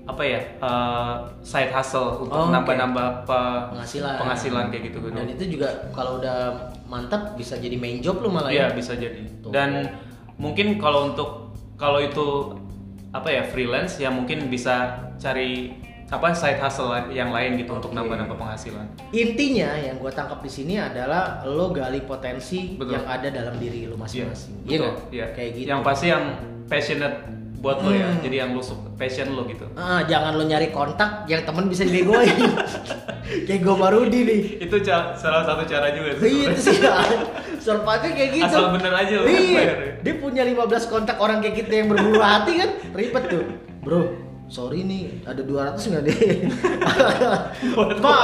[0.05, 2.53] apa ya uh, side hustle untuk Oh, oke.
[2.53, 4.15] nambah-nambah apa Penghasilan.
[4.17, 6.51] penghasilan kayak gitu gitu Dan itu juga kalau udah
[6.86, 8.75] mantap bisa jadi main job lu malah Iya ya.
[8.75, 9.23] bisa jadi.
[9.39, 9.49] Tuh.
[9.49, 9.89] Dan
[10.36, 11.45] mungkin kalau untuk
[11.76, 12.55] kalau itu
[13.15, 15.71] apa ya freelance ya mungkin bisa cari
[16.05, 17.97] apa side hustle yang lain gitu untuk Oke.
[17.97, 18.86] nambah-nambah penghasilan.
[19.09, 23.01] Intinya yang gue tangkap di sini adalah lo gali potensi Betul.
[23.01, 24.69] yang ada dalam diri lo masing-masing.
[24.69, 24.78] Iya betul.
[24.86, 24.95] nggak?
[25.09, 25.26] Iya.
[25.34, 25.67] Kayak gitu.
[25.73, 26.26] Yang pasti yang
[26.69, 27.17] passionate
[27.66, 28.05] buat lo ya.
[28.05, 28.22] Hmm.
[28.22, 28.61] Jadi yang lo
[28.93, 29.66] passion lo gitu.
[29.74, 32.30] Ah, jangan lo nyari kontak yang temen bisa dibegoin.
[33.49, 34.41] kayak gue Marudi nih.
[34.61, 36.30] Itu ca- salah satu cara juga sih.
[36.30, 36.78] Iya, itu sih
[37.66, 38.45] survive kayak gitu.
[38.53, 39.63] Asal bener aja lo Iya.
[40.05, 43.43] Dia punya 15 kontak orang kayak kita yang berbulu hati kan, ribet tuh.
[43.82, 44.13] Bro,
[44.45, 46.18] sorry nih, ada 200 nggak deh?
[48.05, 48.18] Ma,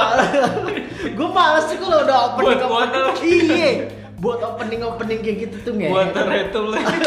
[1.02, 3.42] gue males sih kalau udah opening Buat opening.
[3.50, 3.70] Iya,
[4.22, 5.90] buat opening opening kayak gitu tuh nggak?
[5.90, 6.98] Buat terhitung lagi.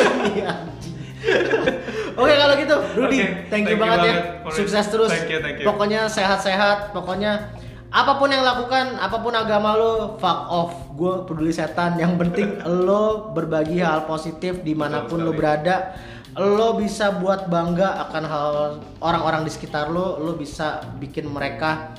[2.15, 2.31] Iya, anjing.
[2.31, 4.03] Oke kalau gitu, Rudy, Oke, thank you thank you banget ya.
[4.03, 4.55] banget it.
[4.55, 5.11] Sukses terus.
[5.11, 5.65] Thank you, thank you.
[5.67, 7.31] Pokoknya sehat-sehat, pokoknya
[7.95, 10.73] apa pun yang lakukan, apa pun agama lo, fuck off.
[10.95, 11.99] Gue peduli setan.
[11.99, 12.47] Yang penting
[12.87, 15.95] lo berbagi hal positif di mana pun lo berada.
[16.35, 18.47] Lo bisa buat bangga akan hal
[18.99, 20.19] orang-orang di sekitar lo.
[20.19, 21.95] Lo bisa bikin mereka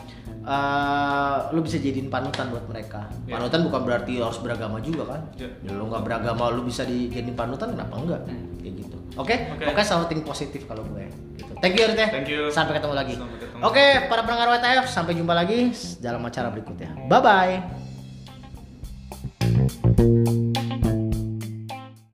[0.47, 3.09] eh, lo bisa jadiin panutan buat mereka.
[3.27, 3.41] Ya.
[3.41, 5.21] Panutan bukan berarti harus beragama juga kan.
[5.41, 5.49] Ya.
[5.65, 8.21] Ya, lo nggak beragama, lo bisa dijadiin panutan, kenapa enggak?
[8.63, 8.96] Kayak gitu.
[9.15, 9.65] Oke, Oke.
[9.65, 11.07] Pokoknya selalu think positif kalau gue.
[11.39, 11.55] Gitu.
[11.63, 12.09] Thank you Rit ya.
[12.11, 12.51] Thank you.
[12.51, 13.15] Sampai ketemu lagi.
[13.63, 16.93] Oke, para pendengar WTF, sampai jumpa lagi dalam acara berikutnya.
[17.09, 17.63] Bye bye.